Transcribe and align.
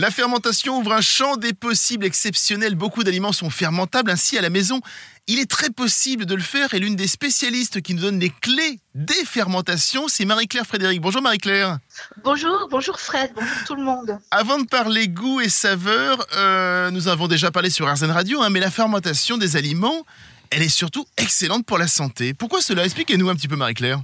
La 0.00 0.10
fermentation 0.10 0.78
ouvre 0.78 0.94
un 0.94 1.02
champ 1.02 1.36
des 1.36 1.52
possibles 1.52 2.06
exceptionnels. 2.06 2.74
Beaucoup 2.74 3.04
d'aliments 3.04 3.32
sont 3.32 3.50
fermentables. 3.50 4.10
Ainsi, 4.10 4.38
à 4.38 4.40
la 4.40 4.48
maison, 4.48 4.80
il 5.26 5.38
est 5.38 5.44
très 5.44 5.68
possible 5.68 6.24
de 6.24 6.34
le 6.34 6.40
faire. 6.40 6.72
Et 6.72 6.78
l'une 6.78 6.96
des 6.96 7.06
spécialistes 7.06 7.82
qui 7.82 7.92
nous 7.92 8.00
donne 8.00 8.18
les 8.18 8.30
clés 8.30 8.80
des 8.94 9.26
fermentations, 9.26 10.08
c'est 10.08 10.24
Marie-Claire 10.24 10.64
Frédéric. 10.64 11.02
Bonjour 11.02 11.20
Marie-Claire. 11.20 11.80
Bonjour, 12.24 12.66
bonjour 12.70 12.98
Fred, 12.98 13.30
bonjour 13.34 13.56
tout 13.66 13.74
le 13.74 13.82
monde. 13.82 14.18
Avant 14.30 14.56
de 14.56 14.64
parler 14.64 15.06
goût 15.06 15.42
et 15.42 15.50
saveur, 15.50 16.26
euh, 16.34 16.90
nous 16.90 17.08
avons 17.08 17.28
déjà 17.28 17.50
parlé 17.50 17.68
sur 17.68 17.86
RZN 17.86 18.10
Radio, 18.10 18.40
hein, 18.40 18.48
mais 18.48 18.60
la 18.60 18.70
fermentation 18.70 19.36
des 19.36 19.56
aliments, 19.56 20.06
elle 20.48 20.62
est 20.62 20.70
surtout 20.70 21.04
excellente 21.18 21.66
pour 21.66 21.76
la 21.76 21.88
santé. 21.88 22.32
Pourquoi 22.32 22.62
cela? 22.62 22.86
Expliquez-nous 22.86 23.28
un 23.28 23.34
petit 23.34 23.48
peu 23.48 23.56
Marie-Claire. 23.56 24.00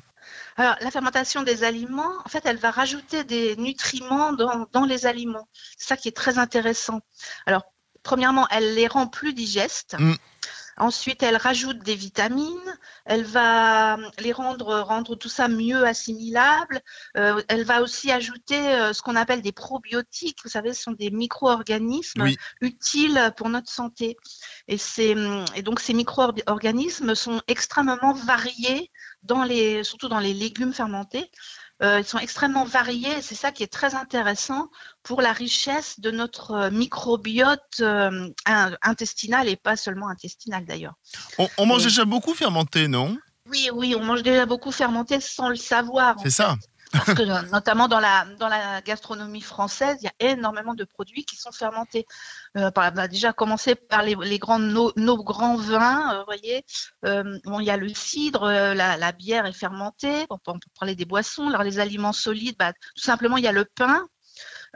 Alors, 0.56 0.76
la 0.80 0.90
fermentation 0.90 1.42
des 1.42 1.64
aliments, 1.64 2.12
en 2.24 2.28
fait, 2.28 2.46
elle 2.46 2.56
va 2.56 2.70
rajouter 2.70 3.24
des 3.24 3.56
nutriments 3.56 4.32
dans, 4.32 4.84
les 4.86 5.06
aliments. 5.06 5.48
C'est 5.76 5.88
ça 5.88 5.96
qui 5.96 6.08
est 6.08 6.16
très 6.16 6.38
intéressant. 6.38 7.00
Alors, 7.44 7.62
premièrement, 8.02 8.46
elle 8.50 8.74
les 8.74 8.86
rend 8.86 9.06
plus 9.06 9.34
digestes. 9.34 9.96
Mm. 9.98 10.14
Ensuite, 10.78 11.22
elle 11.22 11.36
rajoute 11.36 11.78
des 11.78 11.94
vitamines. 11.94 12.78
Elle 13.04 13.24
va 13.24 13.96
les 14.18 14.32
rendre, 14.32 14.80
rendre 14.80 15.16
tout 15.16 15.28
ça 15.28 15.48
mieux 15.48 15.84
assimilable. 15.86 16.80
Euh, 17.16 17.42
elle 17.48 17.64
va 17.64 17.80
aussi 17.82 18.10
ajouter 18.10 18.58
euh, 18.58 18.92
ce 18.92 19.00
qu'on 19.00 19.16
appelle 19.16 19.40
des 19.40 19.52
probiotiques. 19.52 20.38
Vous 20.44 20.50
savez, 20.50 20.74
ce 20.74 20.82
sont 20.82 20.92
des 20.92 21.10
micro-organismes 21.10 22.22
Oui. 22.22 22.36
utiles 22.60 23.32
pour 23.36 23.48
notre 23.48 23.70
santé. 23.70 24.16
Et 24.68 24.76
donc, 25.62 25.80
ces 25.80 25.94
micro-organismes 25.94 27.14
sont 27.14 27.40
extrêmement 27.48 28.12
variés, 28.12 28.90
dans 29.22 29.44
les, 29.44 29.82
surtout 29.82 30.08
dans 30.08 30.20
les 30.20 30.34
légumes 30.34 30.72
fermentés. 30.72 31.30
Euh, 31.82 32.00
ils 32.00 32.06
sont 32.06 32.18
extrêmement 32.18 32.64
variés 32.64 33.20
c'est 33.20 33.34
ça 33.34 33.52
qui 33.52 33.62
est 33.62 33.70
très 33.70 33.94
intéressant 33.94 34.70
pour 35.02 35.20
la 35.20 35.32
richesse 35.32 36.00
de 36.00 36.10
notre 36.10 36.52
euh, 36.52 36.70
microbiote 36.70 37.60
euh, 37.80 38.30
in- 38.46 38.76
intestinal 38.80 39.46
et 39.46 39.56
pas 39.56 39.76
seulement 39.76 40.08
intestinal 40.08 40.64
d'ailleurs. 40.64 40.94
On, 41.36 41.46
on 41.58 41.66
mange 41.66 41.84
déjà 41.84 42.06
beaucoup 42.06 42.32
fermenté, 42.32 42.88
non? 42.88 43.18
Oui, 43.50 43.68
oui, 43.74 43.94
on 43.94 44.02
mange 44.02 44.22
déjà 44.22 44.46
beaucoup 44.46 44.72
fermenté 44.72 45.20
sans 45.20 45.50
le 45.50 45.56
savoir. 45.56 46.16
C'est 46.22 46.30
ça 46.30 46.56
parce 46.92 47.14
que 47.14 47.22
euh, 47.22 47.42
notamment 47.52 47.88
dans 47.88 48.00
la, 48.00 48.24
dans 48.38 48.48
la 48.48 48.80
gastronomie 48.80 49.40
française, 49.40 49.96
il 50.00 50.04
y 50.04 50.08
a 50.26 50.30
énormément 50.32 50.74
de 50.74 50.84
produits 50.84 51.24
qui 51.24 51.36
sont 51.36 51.52
fermentés. 51.52 52.06
Euh, 52.56 52.70
par, 52.70 52.92
bah, 52.92 53.08
déjà 53.08 53.32
commencer 53.32 53.74
par 53.74 54.02
les, 54.02 54.14
les 54.22 54.38
grands, 54.38 54.58
nos, 54.58 54.92
nos 54.96 55.22
grands 55.22 55.56
vins, 55.56 56.14
euh, 56.14 56.18
vous 56.20 56.24
voyez. 56.26 56.64
Euh, 57.04 57.38
bon, 57.44 57.60
il 57.60 57.66
y 57.66 57.70
a 57.70 57.76
le 57.76 57.88
cidre, 57.88 58.46
la, 58.50 58.96
la 58.96 59.12
bière 59.12 59.46
est 59.46 59.52
fermentée. 59.52 60.26
On 60.30 60.38
peut, 60.38 60.52
on 60.52 60.58
peut 60.58 60.70
parler 60.78 60.94
des 60.94 61.04
boissons. 61.04 61.48
Alors 61.48 61.62
les 61.62 61.78
aliments 61.78 62.12
solides, 62.12 62.56
bah, 62.58 62.72
tout 62.72 63.02
simplement 63.02 63.36
il 63.36 63.44
y 63.44 63.48
a 63.48 63.52
le 63.52 63.64
pain. 63.64 64.06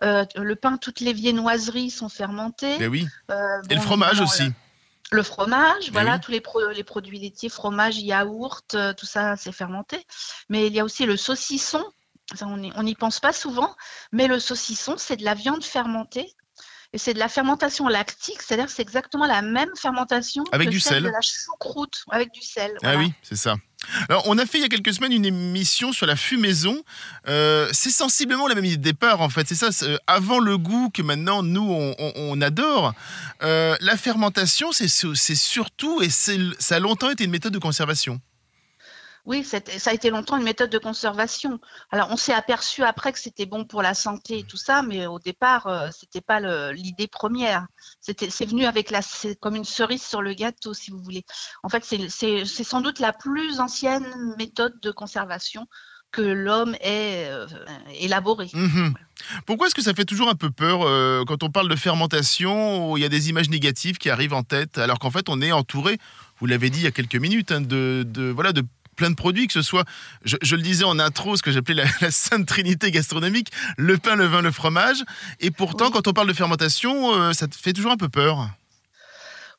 Le 0.02 0.54
pain, 0.54 0.78
toutes 0.78 1.00
les 1.00 1.12
viennoiseries 1.12 1.90
sont 1.90 2.08
fermentées. 2.08 2.78
Ben 2.78 2.88
oui. 2.88 3.06
Et 3.68 3.74
le 3.74 3.80
fromage 3.80 4.20
aussi. 4.20 4.50
le 5.12 5.22
fromage, 5.22 5.84
Eh 5.88 5.90
voilà, 5.90 6.14
oui. 6.14 6.20
tous 6.20 6.30
les, 6.30 6.40
pro- 6.40 6.70
les 6.70 6.84
produits 6.84 7.18
laitiers, 7.18 7.50
fromage, 7.50 7.98
yaourt, 7.98 8.74
euh, 8.74 8.94
tout 8.94 9.04
ça, 9.06 9.36
c'est 9.36 9.52
fermenté. 9.52 10.06
Mais 10.48 10.68
il 10.68 10.72
y 10.72 10.80
a 10.80 10.84
aussi 10.84 11.04
le 11.04 11.16
saucisson. 11.18 11.84
Ça, 12.34 12.46
on 12.46 12.82
n'y 12.82 12.94
pense 12.94 13.18
pas 13.20 13.32
souvent, 13.32 13.74
mais 14.12 14.26
le 14.28 14.38
saucisson, 14.38 14.94
c'est 14.98 15.16
de 15.16 15.24
la 15.24 15.34
viande 15.34 15.64
fermentée. 15.64 16.32
Et 16.92 16.98
c'est 16.98 17.14
de 17.14 17.20
la 17.20 17.28
fermentation 17.28 17.86
lactique, 17.86 18.42
c'est-à-dire 18.42 18.66
que 18.66 18.72
c'est 18.72 18.82
exactement 18.82 19.24
la 19.24 19.42
même 19.42 19.68
fermentation 19.80 20.42
Avec 20.50 20.66
que 20.66 20.72
du 20.72 20.80
celle 20.80 20.94
sel. 20.94 21.02
de 21.04 21.08
la 21.08 21.20
choucroute, 21.20 22.02
avec 22.10 22.32
du 22.32 22.42
sel. 22.42 22.72
Ah 22.78 22.78
voilà. 22.94 22.98
oui, 22.98 23.12
c'est 23.22 23.36
ça. 23.36 23.54
Alors, 24.08 24.24
on 24.26 24.36
a 24.38 24.44
fait 24.44 24.58
il 24.58 24.62
y 24.62 24.64
a 24.64 24.68
quelques 24.68 24.92
semaines 24.92 25.12
une 25.12 25.24
émission 25.24 25.92
sur 25.92 26.06
la 26.06 26.16
fumaison. 26.16 26.82
Euh, 27.28 27.68
c'est 27.72 27.90
sensiblement 27.90 28.48
la 28.48 28.56
même 28.56 28.64
idée 28.64 28.76
de 28.76 28.82
départ, 28.82 29.20
en 29.20 29.28
fait. 29.28 29.46
C'est 29.46 29.54
ça, 29.54 29.68
euh, 29.86 29.98
avant 30.08 30.40
le 30.40 30.58
goût 30.58 30.90
que 30.92 31.02
maintenant, 31.02 31.44
nous, 31.44 31.62
on, 31.62 31.94
on- 31.96 32.12
on 32.16 32.40
adore. 32.40 32.92
Euh, 33.44 33.76
la 33.80 33.96
fermentation, 33.96 34.72
c'est 34.72 34.88
surtout, 34.88 36.02
et 36.02 36.10
ça 36.10 36.74
a 36.74 36.78
longtemps 36.80 37.10
été 37.10 37.22
une 37.22 37.30
méthode 37.30 37.52
de 37.52 37.58
conservation. 37.60 38.20
Oui, 39.26 39.44
ça 39.44 39.58
a 39.86 39.92
été 39.92 40.10
longtemps 40.10 40.36
une 40.38 40.44
méthode 40.44 40.70
de 40.70 40.78
conservation. 40.78 41.60
Alors, 41.90 42.08
on 42.10 42.16
s'est 42.16 42.32
aperçu 42.32 42.82
après 42.82 43.12
que 43.12 43.18
c'était 43.18 43.46
bon 43.46 43.64
pour 43.64 43.82
la 43.82 43.94
santé 43.94 44.38
et 44.38 44.44
tout 44.44 44.56
ça, 44.56 44.82
mais 44.82 45.06
au 45.06 45.18
départ, 45.18 45.66
euh, 45.66 45.88
c'était 45.96 46.20
pas 46.22 46.40
l'idée 46.72 47.06
première. 47.06 47.66
C'est 48.00 48.46
venu 48.46 48.64
avec 48.64 48.90
la, 48.90 49.00
comme 49.40 49.56
une 49.56 49.64
cerise 49.64 50.02
sur 50.02 50.22
le 50.22 50.32
gâteau, 50.34 50.72
si 50.74 50.90
vous 50.90 51.02
voulez. 51.02 51.24
En 51.62 51.68
fait, 51.68 51.84
c'est, 51.84 52.44
sans 52.46 52.80
doute 52.80 52.98
la 52.98 53.12
plus 53.12 53.60
ancienne 53.60 54.06
méthode 54.38 54.80
de 54.80 54.90
conservation 54.90 55.66
que 56.12 56.22
l'homme 56.22 56.74
ait 56.80 57.26
euh, 57.28 57.46
élaborée. 58.00 58.50
Mhm. 58.52 58.94
Pourquoi 59.46 59.66
est-ce 59.68 59.76
que 59.76 59.82
ça 59.82 59.94
fait 59.94 60.04
toujours 60.04 60.28
un 60.28 60.34
peu 60.34 60.50
peur 60.50 60.80
euh, 60.82 61.22
quand 61.24 61.44
on 61.44 61.50
parle 61.50 61.68
de 61.68 61.76
fermentation 61.76 62.96
Il 62.96 63.00
y 63.00 63.04
a 63.04 63.08
des 63.08 63.28
images 63.28 63.48
négatives 63.48 63.98
qui 63.98 64.10
arrivent 64.10 64.34
en 64.34 64.42
tête, 64.42 64.78
alors 64.78 64.98
qu'en 64.98 65.10
fait, 65.10 65.28
on 65.28 65.40
est 65.40 65.52
entouré, 65.52 65.98
vous 66.40 66.46
l'avez 66.46 66.68
dit 66.70 66.80
il 66.80 66.84
y 66.84 66.88
a 66.88 66.90
quelques 66.90 67.14
minutes, 67.16 67.52
hein, 67.52 67.60
de- 67.60 68.30
voilà, 68.34 68.52
de 68.52 68.64
plein 69.00 69.10
de 69.10 69.16
produits, 69.16 69.46
que 69.46 69.52
ce 69.54 69.62
soit, 69.62 69.84
je, 70.26 70.36
je 70.42 70.56
le 70.56 70.62
disais 70.62 70.84
en 70.84 70.98
intro, 70.98 71.34
ce 71.36 71.42
que 71.42 71.50
j'appelais 71.50 71.82
la, 71.84 71.90
la 72.02 72.10
sainte 72.10 72.46
trinité 72.46 72.90
gastronomique, 72.90 73.48
le 73.78 73.96
pain, 73.96 74.14
le 74.14 74.26
vin, 74.26 74.42
le 74.42 74.52
fromage. 74.52 75.02
Et 75.40 75.50
pourtant, 75.50 75.86
Oui. 75.86 75.92
quand 75.94 76.06
on 76.06 76.12
parle 76.12 76.28
de 76.28 76.34
fermentation, 76.34 77.14
euh, 77.14 77.32
ça 77.32 77.48
te 77.48 77.56
fait 77.56 77.72
toujours 77.72 77.92
un 77.92 77.96
peu 77.96 78.10
peur. 78.10 78.48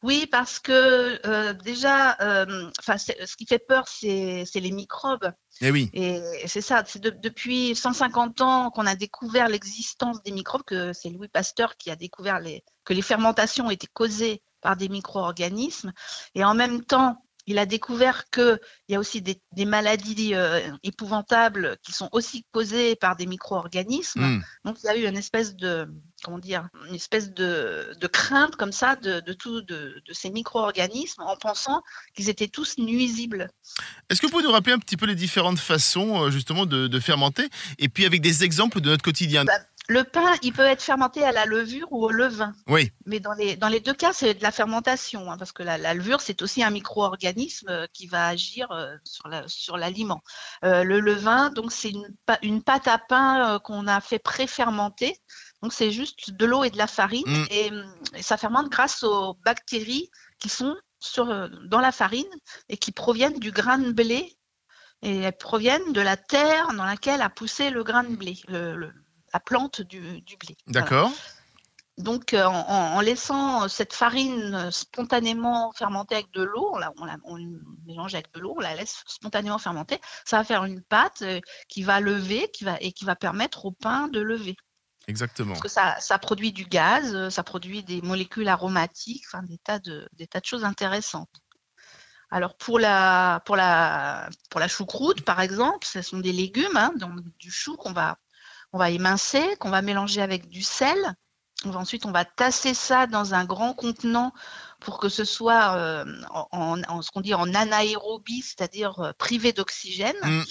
Oui, 0.03 0.28
parce 0.31 0.57
que 0.59 1.19
euh, 1.28 1.53
déjà, 1.53 2.18
euh, 2.22 2.69
ce 2.97 3.35
qui 3.35 3.46
fait 3.46 3.59
peur, 3.59 3.85
c'est, 3.88 4.46
les 4.56 4.72
microbes. 4.72 5.31
Eh 5.62 5.69
oui, 5.72 5.90
Et 5.94 6.19
c'est 6.47 6.62
ça, 6.62 6.84
c'est 6.88 7.00
de- 7.01 7.12
depuis 7.12 7.75
150 7.75 8.41
ans 8.41 8.72
qu'on 8.72 8.88
a 8.88 8.96
découvert 8.96 9.47
l'existence 9.47 10.24
des 10.24 10.31
microbes, 10.31 10.63
que 10.66 10.91
c'est 10.94 11.09
Louis 11.09 11.28
Pasteur 11.28 11.78
qui 11.78 11.91
a 11.91 11.96
découvert 11.96 12.40
les, 12.40 12.63
que 12.84 12.94
les 12.96 13.03
fermentations 13.03 13.69
étaient 13.69 13.85
causées 13.94 14.41
par 14.62 14.75
des 14.75 14.90
micro-organismes. 14.90 15.91
Et 16.34 16.44
en 16.44 16.56
même 16.56 16.84
temps, 16.84 17.24
il 17.47 17.57
a 17.57 17.66
découvert 17.66 18.29
qu'il 18.29 18.59
y 18.90 18.96
a 18.96 19.00
aussi 19.00 19.22
des, 19.22 19.41
des 19.53 19.66
maladies 19.66 20.35
euh, 20.35 20.59
épouvantables 20.84 21.78
qui 21.84 21.91
sont 21.91 22.09
aussi 22.12 22.46
causées 22.52 22.96
par 22.96 23.16
des 23.16 23.25
micro-organismes. 23.25 24.22
Mm. 24.22 24.44
Donc 24.66 24.78
il 24.84 24.85
y 24.85 24.90
a 24.90 24.96
eu 24.96 25.07
une 25.07 25.18
espèce 25.18 25.56
de, 25.56 25.88
comment 26.24 26.40
dire, 26.40 26.69
une 26.88 26.96
espèce 26.96 27.31
de, 27.31 27.94
de 28.00 28.07
crainte 28.07 28.56
comme 28.56 28.72
ça 28.72 28.96
de, 28.96 29.19
de, 29.19 29.34
tout, 29.34 29.62
de, 29.62 30.01
de 30.06 30.13
ces 30.13 30.30
micro-organismes 30.30 31.22
en 31.24 31.35
pensant 31.35 31.81
qu'ils 32.16 32.30
étaient 32.30 32.47
tous 32.47 32.78
nuisibles. 32.78 33.50
Est-ce 34.09 34.22
que 34.22 34.28
vous 34.28 34.31
pouvez 34.31 34.44
nous 34.44 34.51
rappeler 34.51 34.74
un 34.74 34.80
petit 34.80 34.97
peu 34.97 35.06
les 35.06 35.16
différentes 35.16 35.59
façons, 35.59 36.24
euh, 36.24 36.31
justement, 36.31 36.66
de, 36.66 36.88
de 36.88 37.00
fermenter 37.00 37.50
Et 37.80 37.90
puis 37.90 38.06
avec 38.06 38.22
des 38.22 38.44
exemples 38.44 38.81
de 38.81 38.90
notre 38.90 39.03
quotidien? 39.03 39.46
Bah, 39.46 39.53
Le 39.90 40.03
pain, 40.03 40.36
il 40.42 40.53
peut 40.53 40.62
être 40.66 40.81
fermenté 40.81 41.24
à 41.24 41.31
la 41.31 41.46
levure 41.46 41.88
ou 41.92 42.06
au 42.06 42.12
levain. 42.12 42.53
Oui, 42.68 42.92
Mais 43.06 43.19
dans 43.19 43.34
les, 43.34 43.56
dans 43.58 43.68
les 43.68 43.80
deux 43.80 43.94
cas, 43.94 44.14
c'est 44.14 44.36
de 44.36 44.44
la 44.44 44.52
fermentation, 44.52 45.30
hein, 45.31 45.38
parce 45.38 45.52
que 45.52 45.64
la, 45.64 45.78
la 45.78 45.94
levure, 45.94 46.22
c'est 46.22 46.42
aussi 46.42 46.64
un 46.64 46.69
micro-organisme 46.69 47.68
euh, 47.69 47.88
qui 47.92 48.08
va 48.08 48.28
agir 48.28 48.72
euh, 48.72 48.96
sur 49.03 49.28
la- 49.28 49.47
sur 49.47 49.78
l'aliment. 49.78 50.22
Euh, 50.64 50.84
le 50.84 51.00
levain, 51.00 51.50
donc, 51.50 51.72
c'est 51.72 51.92
une, 52.42 52.64
pâte 52.64 52.88
à 52.88 53.00
pain 53.00 53.59
qu'on 53.59 53.88
a 53.88 54.00
fait 54.02 54.19
pré-fermenter. 54.19 55.18
Donc, 55.62 55.74
c'est 55.74 55.92
juste 55.92 56.31
de 56.31 56.46
l'eau 56.46 56.63
et 56.63 56.69
de 56.69 56.78
la 56.78 56.88
farine. 56.88 57.24
Mm. 57.28 57.46
Et, 57.50 57.72
hum, 57.72 57.96
et 58.16 58.22
ça 58.22 58.38
fermente 58.38 58.69
grâce 58.69 59.03
aux 59.03 59.34
bactéries 59.44 60.09
qui 60.40 60.48
sont 60.50 60.75
sur, 61.00 61.50
dans 61.66 61.80
la 61.81 61.92
farine 61.92 62.30
et 62.69 62.78
qui 62.78 62.92
proviennent 62.92 63.40
du 63.40 63.52
grain 63.52 63.80
de 63.80 63.92
blé. 63.92 64.38
Et 65.02 65.18
elles 65.22 65.36
proviennent 65.38 65.94
de 65.94 66.02
la 66.02 66.16
terre 66.16 66.68
dans 66.78 66.86
laquelle 66.86 67.22
a 67.24 67.30
poussé 67.30 67.72
le 67.72 67.84
grain 67.84 68.03
de 68.03 68.16
blé, 68.16 68.38
le- 68.48 68.75
le- 68.75 68.94
la 69.34 69.40
plante 69.40 69.81
du, 69.81 70.22
du 70.22 70.38
blé. 70.38 70.56
Voilà. 70.68 70.81
d'accord. 70.81 71.12
Donc, 71.97 72.34
euh, 72.34 72.46
en, 72.46 73.00
laissant 73.02 73.68
cette 73.68 73.94
farine 73.94 74.56
euh, 74.56 74.72
spontanément 74.72 75.72
fermenter 75.74 76.16
avec 76.16 76.31
de 76.31 76.42
l'eau, 76.42 76.72
on 76.74 76.78
la, 76.80 76.92
on 76.97 77.06
la- 77.06 77.18
on 77.25 77.38
mélange 77.86 78.16
avec 78.16 78.33
de 78.33 78.39
l'eau, 78.39 78.56
on 78.57 78.62
la 78.62 78.75
laisse 78.75 79.04
spontanément 79.06 79.57
fermenter, 79.60 80.00
ça 80.25 80.38
va 80.38 80.44
faire 80.44 80.63
une 80.63 80.81
pâte 80.81 81.22
euh, 81.22 81.39
qui 81.68 81.83
va 81.83 82.00
lever 82.00 82.50
qui 82.54 82.63
va, 82.63 82.78
et 82.80 82.92
qui 82.92 83.06
va 83.06 83.16
permettre 83.16 83.66
au 83.66 83.72
pain 83.72 84.07
de 84.07 84.19
lever. 84.19 84.56
Exactement. 85.07 85.50
Parce 85.50 85.62
que 85.62 85.68
ça, 85.68 86.00
ça 86.00 86.18
produit 86.18 86.54
du 86.54 86.66
gaz, 86.66 87.13
euh, 87.13 87.30
ça 87.30 87.44
produit 87.44 87.84
des 87.84 88.01
molécules 88.01 88.48
aromatiques, 88.48 89.24
enfin, 89.27 89.44
des, 89.44 89.57
tas 89.57 89.80
de, 89.80 90.07
des 90.13 90.27
tas 90.27 90.39
de 90.39 90.45
choses 90.45 90.63
intéressantes. 90.63 91.30
Alors 92.31 92.56
pour 92.56 92.80
la, 92.80 93.42
pour 93.45 93.57
la, 93.57 94.30
pour 94.50 94.62
la 94.62 94.69
choucroute, 94.69 95.24
par 95.24 95.42
exemple, 95.42 95.86
ce 95.86 96.01
sont 96.01 96.19
des 96.19 96.31
légumes, 96.31 96.77
hein, 96.77 96.94
donc 96.95 97.19
du 97.38 97.51
chou 97.51 97.75
qu'on 97.75 97.92
va, 97.92 98.18
on 98.73 98.77
va 98.77 98.89
émincer, 98.89 99.44
qu'on 99.59 99.69
va 99.69 99.81
mélanger 99.81 100.21
avec 100.21 100.47
du 100.50 100.62
sel. 100.62 100.97
Ensuite, 101.65 102.06
on 102.06 102.12
va 102.12 102.25
tasser 102.25 102.73
ça 102.73 103.06
dans 103.06 103.35
un 103.35 103.45
grand 103.45 103.73
contenant 103.73 104.33
pour 104.79 105.00
que 105.00 105.09
ce 105.09 105.23
soit 105.23 105.75
euh, 105.75 106.06
en, 106.31 107.01
ce 107.03 107.12
qu'on 107.12 107.21
dit 107.21 107.35
en 107.35 107.53
anaérobie, 107.53 108.41
c'est-à-dire 108.41 109.00
euh, 109.00 109.12
privé 109.13 109.53
d'oxygène. 109.53 110.15
Mm. 110.23 110.44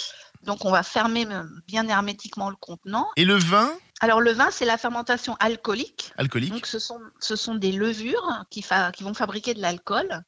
Donc, 0.43 0.65
on 0.65 0.71
va 0.71 0.83
fermer 0.83 1.27
euh, 1.27 1.43
bien 1.67 1.89
hermétiquement 1.89 2.49
le 2.49 2.57
contenant. 2.57 3.09
Et 3.17 3.25
le 3.25 3.35
vin? 3.35 3.71
Alors, 4.01 4.21
le 4.21 4.33
vin, 4.33 4.51
c'est 4.53 4.65
la 4.65 4.79
fermentation 4.79 5.37
alcoolique. 5.41 6.13
alcoolique 6.17 6.53
Donc, 6.53 6.67
ce 6.67 6.79
sont, 6.79 7.01
ce 7.19 7.35
sont 7.37 7.57
des 7.57 7.73
levures 7.73 8.45
qui, 8.49 8.63
fa- 8.63 8.93
qui 8.93 9.03
vont 9.03 9.13
fabriquer 9.13 9.53
de 9.53 9.61
l'alcool. 9.61 10.23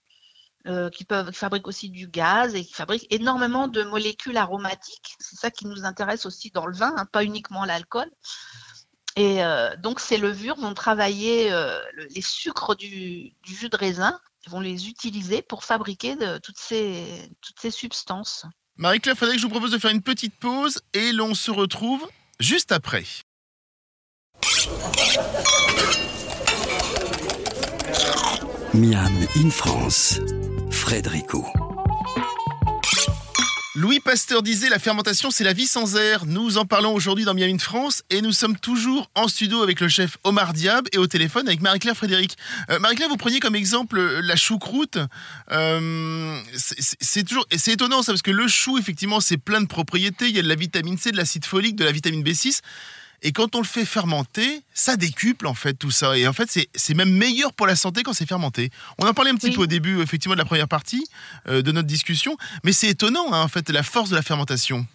Euh, 0.67 0.91
qui 0.91 1.05
peuvent 1.05 1.31
qui 1.31 1.39
fabriquent 1.39 1.69
aussi 1.69 1.89
du 1.91 2.07
gaz 2.09 2.55
et 2.55 2.65
qui 2.65 2.73
fabriquent 2.75 3.07
énormément 3.11 3.69
de 3.69 3.83
molécules 3.83 4.37
aromatiques. 4.37 5.15
C'est 5.19 5.37
ça 5.37 5.51
qui 5.51 5.67
nous 5.67 5.85
intéresse 5.85 6.25
aussi 6.27 6.51
dans 6.51 6.67
le 6.67 6.77
vin, 6.77 6.93
hein, 6.97 7.07
pas 7.07 7.25
uniquement 7.25 7.65
l'alcool. 7.65 8.11
Et 9.17 9.45
euh, 9.45 9.77
donc 9.77 10.01
ces 10.01 10.17
levures 10.17 10.57
vont 10.57 10.73
travailler 10.75 11.53
euh, 11.53 11.79
le- 11.95 12.07
les 12.15 12.23
sucres 12.23 12.75
du, 12.77 13.33
du 13.43 13.55
jus 13.55 13.69
de 13.69 13.77
raisin, 13.77 14.19
vont 14.47 14.61
les 14.61 14.89
utiliser 14.89 15.43
pour 15.43 15.65
fabriquer 15.65 16.17
de, 16.17 16.39
toutes, 16.39 16.59
ces, 16.59 17.05
toutes 17.43 17.61
ces 17.61 17.71
substances. 17.71 18.45
Marie-Claire 18.77 19.17
Frédéric, 19.17 19.39
je 19.41 19.47
vous 19.47 19.51
propose 19.51 19.71
de 19.73 19.79
faire 19.79 19.91
une 19.91 20.01
petite 20.03 20.35
pause 20.39 20.81
et 20.95 21.13
l'on 21.13 21.35
se 21.35 21.51
retrouve 21.51 22.09
juste 22.41 22.73
après. 22.73 23.05
Miam 28.75 29.13
in 29.37 29.51
France, 29.51 30.19
Frédérico. 30.73 31.47
Louis 33.75 34.01
Pasteur 34.01 34.43
disait 34.43 34.69
la 34.69 34.79
fermentation 34.79 35.31
c'est 35.31 35.45
la 35.45 35.53
vie 35.53 35.67
sans 35.67 35.97
air. 35.97 36.25
Nous 36.27 36.59
en 36.59 36.65
parlons 36.67 36.95
aujourd'hui 36.95 37.25
dans 37.25 37.35
Miam 37.35 37.49
in 37.51 37.59
France 37.59 38.03
et 38.11 38.21
nous 38.23 38.33
sommes 38.33 38.59
toujours 38.59 39.11
en 39.15 39.29
studio 39.29 39.63
avec 39.63 39.81
le 39.81 39.89
chef 39.89 40.19
Omar 40.25 40.53
Diab 40.53 40.87
et 40.93 40.99
au 40.99 41.07
téléphone 41.07 41.47
avec 41.49 41.61
Marie-Claire 41.61 41.97
Frédéric. 41.97 42.37
Euh, 42.71 42.79
Marie-Claire, 42.79 43.09
vous 43.09 43.17
preniez 43.17 43.41
comme 43.41 43.55
exemple 43.57 43.99
euh, 43.99 44.21
la 44.23 44.37
choucroute. 44.37 44.99
Euh, 45.51 46.41
c'est- 46.57 47.25
toujours 47.25 47.47
c'est 47.57 47.73
étonnant 47.73 48.03
ça 48.03 48.13
parce 48.13 48.23
que 48.23 48.31
le 48.31 48.47
chou 48.49 48.79
effectivement 48.79 49.21
c'est 49.21 49.39
plein 49.39 49.61
de 49.61 49.67
propriétés. 49.67 50.29
Il 50.29 50.37
y 50.37 50.39
a 50.39 50.43
de 50.43 50.49
la 50.49 50.55
vitamine 50.55 50.99
C, 50.99 51.11
de 51.13 51.17
l'acide 51.17 51.45
folique, 51.45 51.77
de 51.77 51.85
la 51.85 51.93
vitamine 51.93 52.23
B6. 52.23 52.61
Et 53.25 53.33
quand 53.33 53.55
on 53.55 53.59
le 53.61 53.65
fait 53.67 53.85
fermenter, 53.85 54.63
ça 54.75 54.97
décuple 54.97 55.47
en 55.47 55.55
fait 55.55 55.75
tout 55.75 55.91
ça. 55.93 56.17
Et 56.19 56.27
en 56.27 56.33
fait, 56.33 56.51
c'est- 56.75 56.95
même 56.95 57.13
meilleur 57.13 57.53
pour 57.53 57.67
la 57.69 57.77
santé 57.77 58.03
quand 58.03 58.13
c'est 58.13 58.27
fermenté. 58.27 58.71
On 58.99 59.07
en 59.07 59.15
parlait 59.15 59.31
un 59.31 59.37
petit 59.37 59.47
Oui. 59.51 59.55
peu 59.55 59.63
au 59.63 59.67
début, 59.67 60.03
effectivement, 60.03 60.35
de 60.35 60.41
la 60.41 60.45
première 60.45 60.69
partie 60.69 61.07
euh, 61.49 61.63
de 61.63 61.71
notre 61.73 61.87
discussion. 61.89 62.37
Mais 62.65 62.73
c'est 62.73 62.89
étonnant, 62.89 63.33
hein, 63.33 63.43
en 63.43 63.49
fait, 63.49 63.69
la 63.71 63.83
force 63.85 64.11
de 64.11 64.17
la 64.17 64.23
fermentation. 64.23 64.87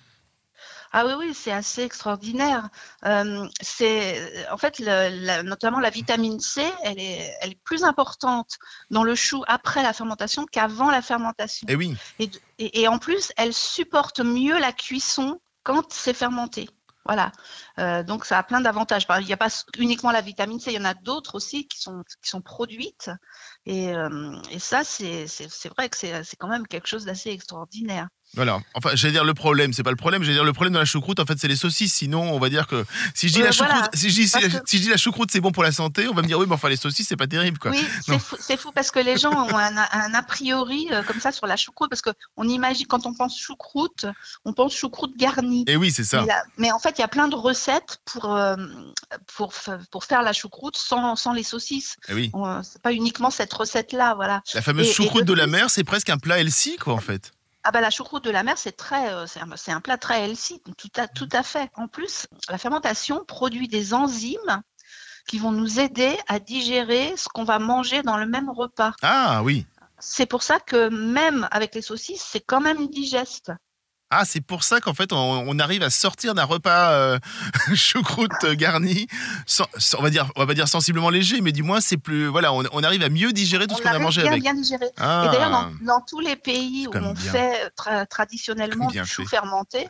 Ah 0.94 1.06
oui, 1.06 1.14
oui, 1.20 1.34
c'est 1.34 1.52
assez 1.52 1.82
extraordinaire. 1.84 2.70
Euh, 3.06 3.46
c'est, 3.62 4.48
en 4.50 4.58
fait, 4.58 4.80
le- 4.80 5.10
la- 5.26 5.44
notamment 5.44 5.80
la 5.82 5.90
vitamine 5.90 6.40
C, 6.40 6.64
elle 6.84 6.98
est, 7.00 7.30
elle 7.42 7.52
est 7.52 7.60
plus 7.64 7.84
importante 7.84 8.52
dans 8.90 9.04
le 9.04 9.14
chou 9.14 9.44
après 9.48 9.84
la 9.84 9.92
fermentation 9.92 10.46
qu'avant 10.50 10.90
la 10.90 11.02
fermentation. 11.02 11.68
Et 11.70 11.76
oui, 11.76 11.96
Et, 12.20 12.28
d- 12.28 12.40
et- 12.60 12.82
et 12.82 12.88
en 12.88 13.00
plus, 13.00 13.32
elle 13.36 13.54
supporte 13.54 14.22
mieux 14.22 14.58
la 14.60 14.72
cuisson 14.72 15.42
quand 15.64 15.92
c'est 15.92 16.14
fermenté. 16.14 16.70
Voilà. 17.08 17.32
Euh, 17.80 18.04
donc, 18.04 18.26
ça 18.26 18.38
a 18.38 18.44
plein 18.44 18.60
d'avantages. 18.62 19.08
Il 19.22 19.26
n'y 19.26 19.34
a 19.34 19.38
pas 19.38 19.48
uniquement 19.78 20.12
la 20.12 20.22
vitamine 20.22 20.60
C, 20.60 20.72
il 20.72 20.76
y 20.76 20.80
en 20.80 20.86
a 20.86 20.94
d'autres 20.94 21.36
aussi 21.36 21.68
qui 21.68 21.80
sont, 21.80 22.04
qui 22.22 22.30
sont 22.30 22.42
produites. 22.42 23.10
Et, 23.66 23.94
euh, 23.96 24.36
et 24.52 24.60
ça, 24.60 24.84
c'est 24.84 25.26
vrai 25.70 25.90
que 25.90 25.98
c'est 25.98 26.36
quand 26.38 26.50
même 26.50 26.68
quelque 26.68 26.88
chose 26.88 27.06
d'assez 27.06 27.30
extraordinaire. 27.30 28.10
Voilà. 28.36 28.60
Enfin, 28.76 28.92
j'allais 28.94 29.14
dire 29.14 29.24
le 29.24 29.34
problème, 29.34 29.74
c'est 29.74 29.84
pas 29.84 29.90
le 29.90 29.96
problème. 29.96 30.22
J'allais 30.22 30.36
dire 30.36 30.44
le 30.44 30.54
problème 30.54 30.74
de 30.74 30.80
la 30.80 30.86
choucroute, 30.86 31.20
en 31.20 31.26
fait, 31.26 31.40
c'est 31.40 31.48
les 31.48 31.56
saucisses. 31.56 31.94
Sinon, 31.94 32.22
on 32.34 32.40
va 32.40 32.50
dire 32.50 32.68
que 32.68 32.86
si 33.16 33.30
je 33.30 33.34
dis 33.34 33.42
Euh, 33.42 33.46
la 33.46 33.52
choucroute, 33.52 33.74
voilà. 33.76 33.90
si, 33.94 34.10
je 34.10 34.16
dis, 34.16 34.28
si, 34.28 34.40
que- 34.40 34.48
je 34.50 34.78
dis 34.78 34.90
la 34.90 34.98
choucroute, 34.98 35.32
c'est 35.32 35.40
bon 35.42 35.52
pour 35.52 35.64
la 35.64 35.72
santé, 35.72 36.08
on 36.08 36.14
va 36.14 36.22
me 36.22 36.28
dire 36.28 36.38
oui, 36.38 36.46
mais 36.48 36.54
enfin 36.54 36.70
les 36.70 36.76
saucisses, 36.76 37.08
c'est 37.08 37.16
pas 37.16 37.26
terrible, 37.28 37.58
quoi. 37.58 37.72
Oui, 37.72 37.86
c'est 38.06 38.20
fou, 38.20 38.36
fou 38.58 38.72
parce 38.76 38.92
que 38.92 39.00
les 39.00 39.18
gens 39.18 39.32
ont 39.32 39.58
un, 39.58 39.76
un 39.78 40.14
a 40.14 40.24
priori 40.24 40.88
euh, 40.92 41.02
comme 41.04 41.20
ça 41.20 41.32
sur 41.32 41.48
la 41.48 41.56
choucroute 41.58 41.90
parce 41.90 42.02
qu'on 42.04 42.48
imagine 42.48 42.86
quand 42.86 43.06
on 43.08 43.14
pense 43.14 43.40
choucroute, 43.40 44.06
on 44.46 44.54
pense 44.54 44.76
choucroute 44.76 45.18
garnie. 45.18 45.64
Et 45.68 45.76
oui, 45.78 45.92
c'est 45.92 46.04
ça. 46.04 46.22
Mais, 46.22 46.28
là- 46.28 46.44
mais 46.58 46.72
en 46.72 46.80
fait, 46.80 46.96
il 46.98 47.02
y 47.02 47.06
a 47.06 47.08
plein 47.08 47.28
de 47.30 47.36
recettes 47.36 48.00
pour, 48.06 48.36
euh, 48.36 48.56
pour, 49.36 49.54
pour 49.92 50.04
faire 50.04 50.22
la 50.22 50.34
choucroute 50.34 50.78
sans, 50.78 51.16
sans 51.16 51.34
les 51.34 51.44
saucisses. 51.44 51.96
Et 52.10 52.14
oui. 52.14 52.30
On- 52.34 52.62
C'est 52.64 52.82
pas 52.82 52.94
uniquement 52.94 53.30
cette 53.30 53.54
recette-là, 53.54 54.14
voilà. 54.16 54.42
La 54.54 54.62
fameuse 54.62 54.88
Et- 54.88 54.90
et 54.90 54.94
choucroute 54.94 55.24
de 55.26 55.34
de 55.34 55.38
la 55.38 55.48
mer, 55.48 55.70
c'est 55.70 55.84
presque 55.84 56.10
un 56.10 56.18
plat 56.18 56.40
healthy, 56.40 56.78
quoi, 56.78 56.94
en 56.94 57.00
fait. 57.00 57.32
Ah 57.70 57.72
bah 57.72 57.82
la 57.82 57.90
choucroute 57.90 58.24
de 58.24 58.30
la 58.30 58.44
mer, 58.44 58.58
c'est 58.58 58.78
très, 58.78 59.12
euh, 59.12 59.28
c'est 59.28 59.42
un, 59.42 59.48
c'est 59.58 59.74
un 59.74 59.82
plat 59.82 59.98
très 59.98 60.24
healthy, 60.24 60.62
tout 60.78 60.88
à, 60.96 61.10
tout 61.10 61.28
à 61.34 61.44
fait. 61.44 61.70
En 61.76 61.90
plus, 61.90 62.26
la 62.48 62.58
fermentation 62.58 63.26
produit 63.26 63.68
des 63.68 63.94
enzymes 63.94 64.62
qui 65.28 65.38
vont 65.38 65.52
nous 65.52 65.78
aider 65.78 66.18
à 66.30 66.40
digérer 66.40 67.14
ce 67.18 67.28
qu'on 67.28 67.44
va 67.44 67.60
manger 67.60 68.04
dans 68.04 68.16
le 68.16 68.26
même 68.26 68.50
repas. 68.50 68.94
Ah 69.02 69.42
oui. 69.44 69.68
C'est 70.00 70.28
pour 70.28 70.44
ça 70.44 70.62
que 70.62 70.88
même 70.88 71.46
avec 71.52 71.76
les 71.76 71.82
saucisses, 71.82 72.24
c'est 72.26 72.40
quand 72.40 72.62
même 72.62 72.88
digeste. 72.88 73.52
Ah, 74.10 74.24
c'est 74.24 74.40
pour 74.40 74.64
ça 74.64 74.80
qu'en 74.80 74.94
fait, 74.94 75.12
on, 75.12 75.18
on 75.18 75.60
arrive 75.60 75.84
à 75.84 75.90
sortir 75.90 76.34
d'un 76.34 76.46
repas 76.46 76.92
euh, 76.92 77.20
choucroute 77.76 78.32
euh, 78.46 78.56
garni, 78.56 79.08
sans- 79.46 79.68
sans- 79.78 80.00
on 80.00 80.02
va 80.04 80.10
dire, 80.10 80.30
on 80.38 80.40
va 80.40 80.48
pas 80.48 80.54
dire 80.54 80.68
sensiblement 80.70 81.10
léger, 81.10 81.42
mais 81.42 81.52
du 81.52 81.62
moins, 81.62 81.82
c'est 81.82 81.98
plus, 81.98 82.28
voilà, 82.28 82.54
on, 82.54 82.64
on 82.72 82.84
arrive 82.84 83.04
à 83.04 83.10
mieux 83.10 83.34
digérer 83.34 83.68
tout 83.68 83.76
ce 83.76 83.82
On 83.82 83.84
qu'on 83.84 83.96
a 83.96 84.00
mangé 84.00 84.22
bien, 84.22 84.32
avec. 84.32 84.44
bien 84.44 84.54
digéré. 84.54 84.86
Ah. 84.98 85.26
Et 85.28 85.36
d'ailleurs, 85.36 85.52
dans, 85.52 85.72
dans 85.86 86.02
tous 86.02 86.22
les 86.22 86.38
pays 86.38 86.88
où 86.88 86.92
on 86.96 87.12
bien. 87.14 87.16
fait 87.16 87.70
tra- 87.78 88.08
traditionnellement 88.08 88.88
du 88.88 89.04
chou 89.06 89.24
fait. 89.24 89.30
fermenté, 89.30 89.90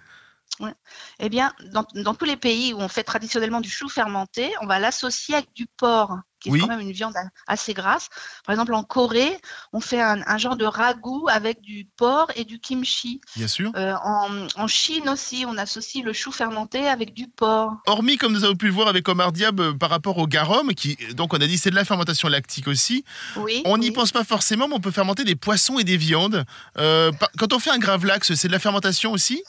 ouais, 0.60 0.74
eh 1.20 1.30
bien, 1.30 1.54
dans, 1.72 1.86
dans 1.96 2.14
tous 2.16 2.26
les 2.26 2.38
pays 2.38 2.74
où 2.74 2.80
on 2.80 2.88
fait 2.88 3.04
traditionnellement 3.04 3.62
du 3.62 3.70
chou 3.70 3.90
fermenté, 3.90 4.52
on 4.62 4.68
va 4.68 4.80
l'associer 4.80 5.36
avec 5.36 5.54
du 5.54 5.68
porc, 5.78 6.18
qui 6.40 6.52
Oui. 6.52 6.60
est 6.60 6.62
quand 6.62 6.68
même 6.68 6.80
une 6.82 6.92
viande 6.92 7.16
assez 7.48 7.74
grasse. 7.74 8.10
Par 8.46 8.54
exemple, 8.54 8.74
en 8.76 8.84
Corée, 8.84 9.40
on 9.74 9.80
fait 9.80 10.00
un, 10.02 10.22
un 10.28 10.38
genre 10.38 10.56
de 10.56 10.66
ragoût 10.66 11.28
avec 11.30 11.62
du 11.62 11.88
porc 11.98 12.32
et 12.36 12.44
du 12.46 12.60
kimchi. 12.60 13.22
Bien 13.36 13.48
sûr. 13.48 13.72
Euh, 13.76 13.96
en, 14.04 14.48
en 14.56 14.68
Chine 14.68 15.10
aussi, 15.10 15.46
on 15.48 15.58
associe 15.58 16.04
le 16.04 16.14
chou 16.14 16.32
fermenté 16.32 16.88
avec 16.88 17.14
du 17.16 17.28
porc. 17.28 17.74
Hormis, 17.88 18.18
comme 18.18 18.34
nous 18.34 18.44
avons 18.44 18.56
pu 18.56 18.68
le 18.68 18.72
voir 18.72 18.88
avec 18.88 19.08
Omar 19.10 19.32
Diab 19.32 19.60
euh, 19.60 19.74
par 19.74 19.90
rapport 19.90 20.18
au 20.20 20.28
garum, 20.28 20.74
qui, 20.76 20.96
donc 21.16 21.34
on 21.34 21.38
a 21.38 21.48
dit 21.48 21.58
c'est 21.58 21.72
de 21.72 21.76
la 21.76 21.86
fermentation 21.86 22.28
lactique 22.30 22.68
aussi. 22.68 23.04
Oui. 23.36 23.64
On 23.66 23.80
n'y 23.80 23.88
oui. 23.88 23.94
pense 23.94 24.12
pas 24.12 24.24
forcément, 24.24 24.68
mais 24.68 24.76
on 24.76 24.80
peut 24.80 24.92
fermenter 24.92 25.24
des 25.24 25.36
poissons 25.36 25.80
et 25.80 25.84
des 25.84 25.98
viandes. 25.98 26.46
Euh, 26.78 27.12
quand 27.40 27.52
on 27.54 27.60
fait 27.60 27.72
un 27.72 27.80
gravlax, 27.80 28.36
c'est 28.36 28.48
de 28.48 28.54
la 28.54 28.60
fermentation 28.60 29.12
aussi? 29.12 29.44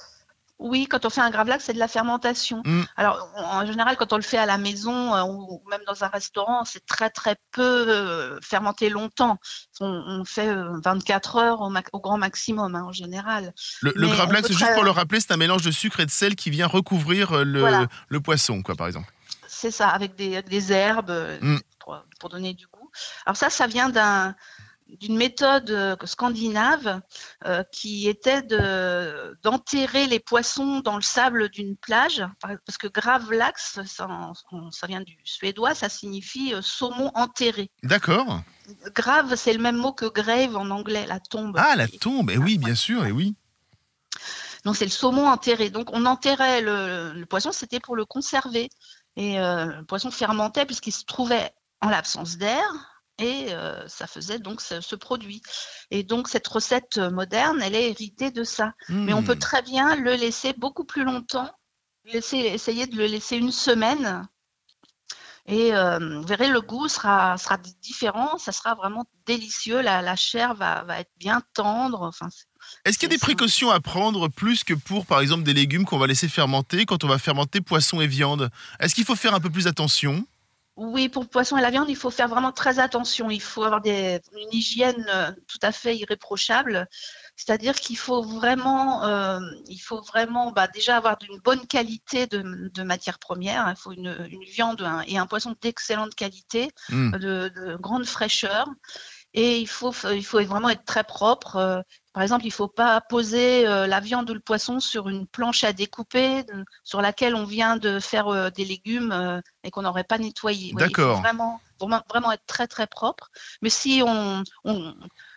Oui, 0.59 0.87
quand 0.89 1.07
on 1.07 1.11
fait 1.11 1.21
un 1.21 1.31
gravlax, 1.31 1.65
c'est 1.65 1.73
de 1.73 1.79
la 1.79 1.87
fermentation. 1.87 2.63
Mm. 2.65 2.83
Alors, 2.97 3.31
en 3.37 3.65
général, 3.65 3.97
quand 3.97 4.13
on 4.13 4.17
le 4.17 4.23
fait 4.23 4.39
à 4.39 4.47
la 4.47 4.59
maison 4.59 5.15
euh, 5.15 5.23
ou 5.23 5.63
même 5.71 5.81
dans 5.87 6.03
un 6.03 6.09
restaurant, 6.09 6.65
c'est 6.65 6.85
très 6.85 7.11
très 7.11 7.37
peu 7.53 7.63
euh, 7.89 8.39
fermenté 8.43 8.89
longtemps. 8.91 9.39
On, 9.81 9.87
on 9.87 10.25
fait 10.25 10.49
euh, 10.49 10.79
24 10.85 11.37
heures 11.37 11.61
au, 11.93 12.01
grand 12.01 12.19
maximum 12.19 12.75
hein, 12.75 12.83
en 12.83 12.93
général. 12.93 13.55
Le, 13.83 13.93
le 13.95 14.09
gravlax, 14.09 14.49
juste 14.49 14.61
très- 14.61 14.75
pour 14.75 14.83
le 14.85 14.91
rappeler, 14.91 15.21
c'est 15.21 15.33
un 15.33 15.37
mélange 15.37 15.63
de 15.63 15.71
sucre 15.71 16.01
et 16.01 16.07
de 16.07 16.11
sel 16.11 16.35
qui 16.35 16.51
vient 16.51 16.67
recouvrir 16.67 17.33
euh, 17.33 17.45
le, 17.45 17.61
Voilà. 17.61 17.87
le 18.09 18.21
poisson, 18.21 18.63
quoi, 18.63 18.75
par 18.75 18.89
exemple. 18.89 19.13
C'est 19.47 19.71
ça, 19.71 19.89
avec 19.89 20.17
des, 20.17 20.73
herbes 20.73 21.11
euh, 21.11 21.39
Mm. 21.41 21.59
pour, 21.81 21.99
pour 22.19 22.29
donner 22.31 22.55
du 22.55 22.67
goût. 22.67 22.91
Alors 23.27 23.37
ça, 23.37 23.49
ça 23.49 23.67
vient 23.69 23.91
d'un 23.91 24.35
d'une 24.89 25.17
méthode 25.17 25.71
euh, 25.71 25.97
scandinave 26.05 27.01
euh, 27.45 27.63
qui 27.73 28.09
était 28.09 28.43
de 28.43 29.37
d'enterrer 29.43 30.07
les 30.07 30.19
poissons 30.21 30.81
dans 30.81 30.97
le 30.97 31.03
sable 31.03 31.49
d'une 31.51 31.77
plage 31.77 32.25
Par- 32.41 32.57
parce 32.65 32.79
que 32.79 32.87
gravlax 32.89 33.81
ça, 33.87 34.09
ça 34.71 34.87
vient 34.87 35.03
du 35.03 35.19
suédois 35.25 35.75
ça 35.75 35.89
signifie 35.89 36.55
euh, 36.55 36.63
saumon 36.63 37.11
enterré 37.15 37.71
D'accord. 37.83 38.43
grave 38.95 39.35
c'est 39.37 39.53
le 39.53 39.59
même 39.61 39.77
mot 39.77 39.93
que 39.93 40.07
grave 40.07 40.57
en 40.57 40.71
anglais 40.71 41.07
la 41.07 41.21
tombe 41.21 41.57
Ah, 41.59 41.77
la 41.77 41.89
tombe, 41.89 42.31
eh 42.31 42.39
oui, 42.39 42.59
bien 42.59 42.75
sûr, 42.75 43.05
et 43.05 43.13
oui. 43.13 43.35
Donc 44.65 44.77
c'est 44.77 44.85
le 44.85 44.91
saumon 44.91 45.27
enterré. 45.29 45.71
Donc 45.71 45.91
on 45.93 46.05
enterrait 46.07 46.61
le, 46.61 47.13
le 47.13 47.27
poisson, 47.27 47.53
c'était 47.53 47.81
pour 47.81 47.97
le 47.97 48.05
conserver. 48.05 48.69
Et 49.17 49.41
euh, 49.41 49.67
le 49.67 49.85
poisson 49.85 50.11
fermentait 50.11 50.67
puisqu'il 50.67 50.93
se 50.93 51.05
trouvait 51.05 51.51
en 51.81 51.89
l'absence 51.89 52.37
d'air 52.39 52.65
et 53.19 53.53
euh, 53.53 53.87
ça 53.89 54.07
faisait 54.07 54.39
donc 54.39 54.61
ce, 54.61 54.81
ce 54.81 54.97
produit. 54.97 55.43
Et 55.91 56.03
donc 56.03 56.29
cette 56.29 56.47
recette 56.49 56.99
moderne, 56.99 57.61
elle 57.63 57.75
est 57.75 57.91
héritée 57.91 58.31
de 58.31 58.45
ça. 58.45 58.75
Mais 58.89 59.13
on 59.13 59.23
peut 59.23 59.35
Hmm. 59.35 59.39
très 59.39 59.63
bien 59.63 59.97
le 59.97 60.15
laisser 60.15 60.53
beaucoup 60.53 60.85
plus 60.85 61.05
longtemps, 61.05 61.51
laisser, 62.05 62.39
essayer 62.39 62.87
de 62.87 62.97
le 62.97 63.07
laisser 63.07 63.37
une 63.37 63.53
semaine. 63.53 64.27
Et 65.51 65.75
euh, 65.75 65.99
vous 66.21 66.27
verrez, 66.27 66.49
le 66.49 66.61
goût 66.61 66.89
sera, 66.89 67.39
sera 67.39 67.57
différent, 67.81 68.37
ça 68.37 68.53
sera 68.53 68.75
vraiment 68.75 69.07
délicieux. 69.25 69.81
La, 69.81 70.03
la 70.03 70.15
chair 70.15 70.55
va, 70.55 70.85
va 70.85 71.01
être 71.01 71.11
bien 71.17 71.41
tendre. 71.55 72.03
Enfin, 72.03 72.29
Est-ce 72.85 72.99
qu'il 72.99 73.09
y 73.09 73.15
a 73.15 73.17
des 73.17 73.21
précautions 73.21 73.71
à 73.71 73.81
prendre 73.81 74.29
plus 74.29 74.63
que 74.63 74.75
pour, 74.75 75.07
par 75.07 75.21
exemple, 75.21 75.45
des 75.45 75.55
légumes 75.55 75.87
qu'on 75.87 75.97
va 75.99 76.07
laisser 76.07 76.29
fermenter 76.29 76.85
quand 76.85 77.03
on 77.03 77.09
va 77.09 77.17
fermenter 77.17 77.63
poisson 77.63 78.03
et 78.03 78.07
viande? 78.07 78.51
Est-ce 78.79 78.95
qu'il 78.95 79.07
faut 79.07 79.17
faire 79.17 79.33
un 79.35 79.41
peu 79.41 79.49
plus 79.49 79.67
attention? 79.67 80.27
Oui, 80.81 81.09
pour 81.09 81.25
le 81.25 81.29
poisson 81.29 81.57
et 81.57 81.61
la 81.61 81.71
viande, 81.71 81.89
il 81.91 81.97
faut 81.97 82.11
faire 82.11 82.29
vraiment 82.29 82.53
très 82.53 82.79
attention. 82.79 83.31
Il 83.31 83.43
faut 83.43 83.65
avoir 83.65 83.81
des, 83.81 84.21
une 84.33 84.53
hygiène 84.53 85.05
euh, 85.13 85.33
tout 85.49 85.59
à 85.63 85.73
fait 85.73 85.97
irréprochable. 85.97 86.87
C'est-à-dire 87.35 87.75
qu'il 87.75 87.99
faut 87.99 88.23
vraiment, 88.23 89.05
euh, 89.05 89.41
il 89.67 89.79
faut 89.79 90.01
vraiment 90.03 90.53
bah, 90.53 90.69
déjà 90.69 90.97
avoir 90.97 91.19
une 91.29 91.39
bonne 91.41 91.67
qualité 91.67 92.29
de, 92.29 92.71
de 92.73 92.83
matière 92.85 93.19
première. 93.19 93.67
Il 93.69 93.77
faut 93.77 93.91
une, 93.93 94.29
une 94.31 94.45
viande 94.45 94.83
un- 94.83 95.03
et 95.09 95.19
un 95.19 95.27
poisson 95.27 95.57
d'excellente 95.61 96.15
qualité, 96.15 96.71
de, 97.19 97.49
de 97.49 97.77
grande 97.77 98.07
fraîcheur. 98.07 98.69
Et 99.41 99.61
il 99.61 99.69
faut, 99.69 99.93
il 100.13 100.25
faut 100.25 100.43
vraiment 100.45 100.69
être 100.69 100.85
très 100.85 101.05
propre. 101.05 101.57
Euh, 101.57 101.81
Par 102.13 102.25
exemple, 102.25 102.45
il 102.45 102.49
ne 102.49 102.53
faut 102.53 102.67
pas 102.67 103.01
poser 103.01 103.69
euh, 103.69 103.87
la 103.87 104.01
viande 104.01 104.29
ou 104.29 104.35
le 104.35 104.41
poisson 104.41 104.81
sur 104.81 105.09
une 105.09 105.29
planche 105.29 105.63
à 105.63 105.73
découper 105.73 106.43
de- 106.43 106.65
sur 106.83 107.01
laquelle 107.01 107.37
on 107.37 107.45
vient 107.45 107.77
de 107.77 108.01
faire 108.01 108.27
euh, 108.29 108.51
des 108.51 108.65
légumes 108.65 109.13
euh, 109.13 109.41
et 109.63 109.71
qu'on 109.71 109.83
n'aurait 109.83 110.03
pas 110.03 110.19
nettoyé. 110.19 110.75
Ouais, 110.75 110.83
il 110.89 110.95
faut 110.97 111.03
D'accord. 111.03 111.21
vraiment, 111.21 111.61
vraiment, 111.79 112.03
vraiment 112.09 112.33
être 112.33 112.47
très 112.47 112.67
très 112.67 112.89
propre. 112.89 113.31
Mais 113.63 113.71
si 113.71 114.03
on, 114.05 114.43
on- 114.65 114.95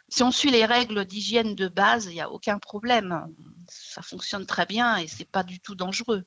si 0.10 0.24
on 0.24 0.32
suit 0.32 0.50
les 0.50 0.66
règles 0.66 1.06
d'hygiène 1.06 1.54
de 1.54 1.68
base, 1.68 2.06
il 2.08 2.14
n'y 2.14 2.22
a 2.22 2.32
aucun 2.32 2.58
problème. 2.58 3.28
Ça 3.70 4.02
fonctionne 4.02 4.48
très 4.48 4.66
bien 4.66 4.98
et 4.98 5.08
c'est 5.08 5.30
pas 5.30 5.44
du 5.44 5.60
tout 5.60 5.76
dangereux. 5.76 6.24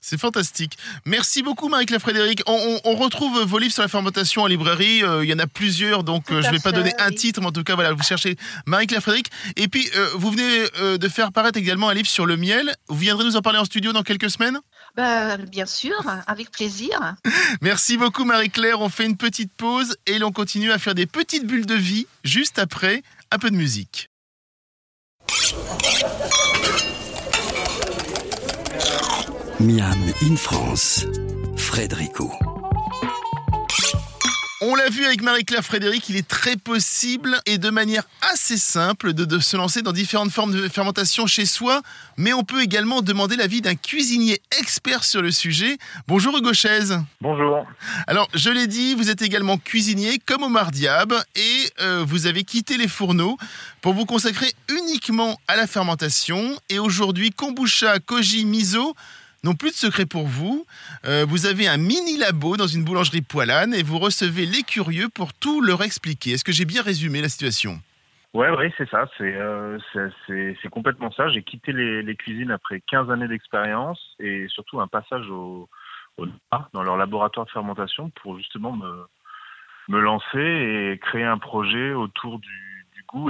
C'est 0.00 0.18
fantastique. 0.18 0.76
Merci 1.04 1.42
beaucoup 1.42 1.68
Marie-Claire 1.68 2.00
Frédéric. 2.00 2.42
On, 2.46 2.94
retrouve 2.94 3.42
vos 3.44 3.58
livres 3.58 3.72
sur 3.72 3.82
la 3.82 3.88
fermentation 3.88 4.42
en 4.42 4.46
librairie. 4.46 5.02
Euh, 5.02 5.24
il 5.24 5.30
y 5.30 5.34
en 5.34 5.38
a 5.38 5.46
plusieurs, 5.46 6.04
donc 6.04 6.30
euh, 6.30 6.42
je 6.42 6.48
ne 6.48 6.52
vais 6.52 6.58
pas 6.58 6.72
donner 6.72 6.92
un 6.98 7.10
titre, 7.10 7.40
mais 7.40 7.48
en 7.48 7.52
tout 7.52 7.64
cas, 7.64 7.74
voilà, 7.74 7.92
vous 7.92 8.02
cherchez 8.02 8.36
Marie-Claire 8.66 9.02
Frédéric. 9.02 9.30
Et 9.56 9.68
puis, 9.68 9.90
euh, 9.96 10.08
vous 10.14 10.30
venez 10.30 10.98
de 10.98 11.08
faire 11.08 11.32
paraître 11.32 11.58
également 11.58 11.88
un 11.88 11.94
livre 11.94 12.08
sur 12.08 12.26
le 12.26 12.36
miel. 12.36 12.74
Vous 12.88 12.98
viendrez 12.98 13.24
nous 13.24 13.36
en 13.36 13.42
parler 13.42 13.58
en 13.58 13.64
studio 13.64 13.92
dans 13.92 14.02
quelques 14.02 14.30
semaines? 14.30 14.60
Bah, 14.96 15.36
Bien 15.36 15.66
sûr, 15.66 15.94
avec 16.26 16.50
plaisir. 16.50 17.16
Merci 17.60 17.96
beaucoup 17.96 18.24
Marie-Claire. 18.24 18.80
On 18.80 18.88
fait 18.88 19.06
une 19.06 19.16
petite 19.16 19.52
pause 19.54 19.96
et 20.06 20.18
l'on 20.18 20.32
continue 20.32 20.70
à 20.70 20.78
faire 20.78 20.94
des 20.94 21.06
petites 21.06 21.46
bulles 21.46 21.66
de 21.66 21.74
vie 21.74 22.06
juste 22.22 22.58
après 22.58 23.02
un 23.30 23.38
peu 23.38 23.50
de 23.50 23.56
musique. 23.56 24.10
Miam 29.60 29.94
in 30.22 30.34
France, 30.36 31.06
Frédérico. 31.56 32.32
On 34.60 34.74
l'a 34.74 34.88
vu 34.88 35.04
avec 35.04 35.22
Marie-Claire 35.22 35.64
Frédéric, 35.64 36.08
il 36.08 36.16
est 36.16 36.26
très 36.26 36.56
possible 36.56 37.38
et 37.46 37.58
de 37.58 37.70
manière 37.70 38.02
assez 38.32 38.56
simple 38.56 39.12
de, 39.12 39.38
se 39.38 39.56
lancer 39.56 39.82
dans 39.82 39.92
différentes 39.92 40.32
formes 40.32 40.52
de 40.52 40.68
fermentation 40.68 41.26
chez 41.28 41.46
soi, 41.46 41.82
mais 42.16 42.32
on 42.32 42.42
peut 42.42 42.62
également 42.62 43.00
demander 43.00 43.36
l'avis 43.36 43.60
d'un 43.60 43.76
cuisinier 43.76 44.40
expert 44.58 45.04
sur 45.04 45.22
le 45.22 45.30
sujet. 45.30 45.78
Bonjour 46.08 46.36
Hugo 46.36 46.52
Chaise. 46.52 46.98
Bonjour. 47.20 47.64
Alors, 48.08 48.28
je 48.34 48.50
l'ai 48.50 48.66
dit, 48.66 48.94
vous 48.94 49.08
êtes 49.08 49.22
également 49.22 49.58
cuisinier 49.58 50.18
comme 50.26 50.42
Omar 50.42 50.72
Diab 50.72 51.12
et 51.36 51.70
euh, 51.80 52.04
vous 52.06 52.26
avez 52.26 52.42
quitté 52.42 52.76
les 52.76 52.88
fourneaux 52.88 53.36
pour 53.82 53.94
vous 53.94 54.06
consacrer 54.06 54.52
uniquement 54.68 55.38
à 55.46 55.56
la 55.56 55.68
fermentation. 55.68 56.58
Et 56.70 56.80
aujourd'hui, 56.80 57.30
kombucha, 57.30 58.00
koji, 58.00 58.44
miso 58.46 58.96
n'ont 59.44 59.54
plus 59.54 59.70
de 59.70 59.76
secret 59.76 60.06
pour 60.06 60.26
vous. 60.26 60.66
Euh, 61.04 61.24
vous 61.28 61.46
avez 61.46 61.68
un 61.68 61.76
mini 61.76 62.16
labo 62.18 62.56
dans 62.56 62.66
une 62.66 62.84
boulangerie 62.84 63.22
poilane 63.22 63.74
et 63.74 63.82
vous 63.82 63.98
recevez 63.98 64.46
les 64.46 64.62
curieux 64.62 65.08
pour 65.08 65.32
tout 65.32 65.60
leur 65.60 65.82
expliquer. 65.82 66.32
Est-ce 66.32 66.44
que 66.44 66.52
j'ai 66.52 66.64
bien 66.64 66.82
résumé 66.82 67.20
la 67.20 67.28
situation? 67.28 67.78
Ouais, 68.32 68.50
ouais, 68.50 68.72
c'est 68.76 68.88
ça. 68.88 69.04
Euh, 69.20 69.78
c'est 70.26 70.68
complètement 70.70 71.12
ça. 71.12 71.28
J'ai 71.28 71.42
quitté 71.42 71.72
les, 71.72 72.16
cuisines 72.16 72.50
après 72.50 72.80
15 72.80 73.10
années 73.10 73.28
d'expérience 73.28 74.00
et 74.18 74.48
surtout 74.48 74.80
un 74.80 74.88
passage 74.88 75.28
au, 75.30 75.68
au 76.16 76.26
dans 76.72 76.82
leur 76.82 76.96
laboratoire 76.96 77.46
de 77.46 77.50
fermentation 77.52 78.10
pour 78.22 78.36
justement 78.38 78.72
me, 78.72 79.06
me 79.88 80.00
lancer 80.00 80.38
et 80.38 80.98
créer 80.98 81.24
un 81.24 81.38
projet 81.38 81.92
autour 81.92 82.40
du, 82.40 82.73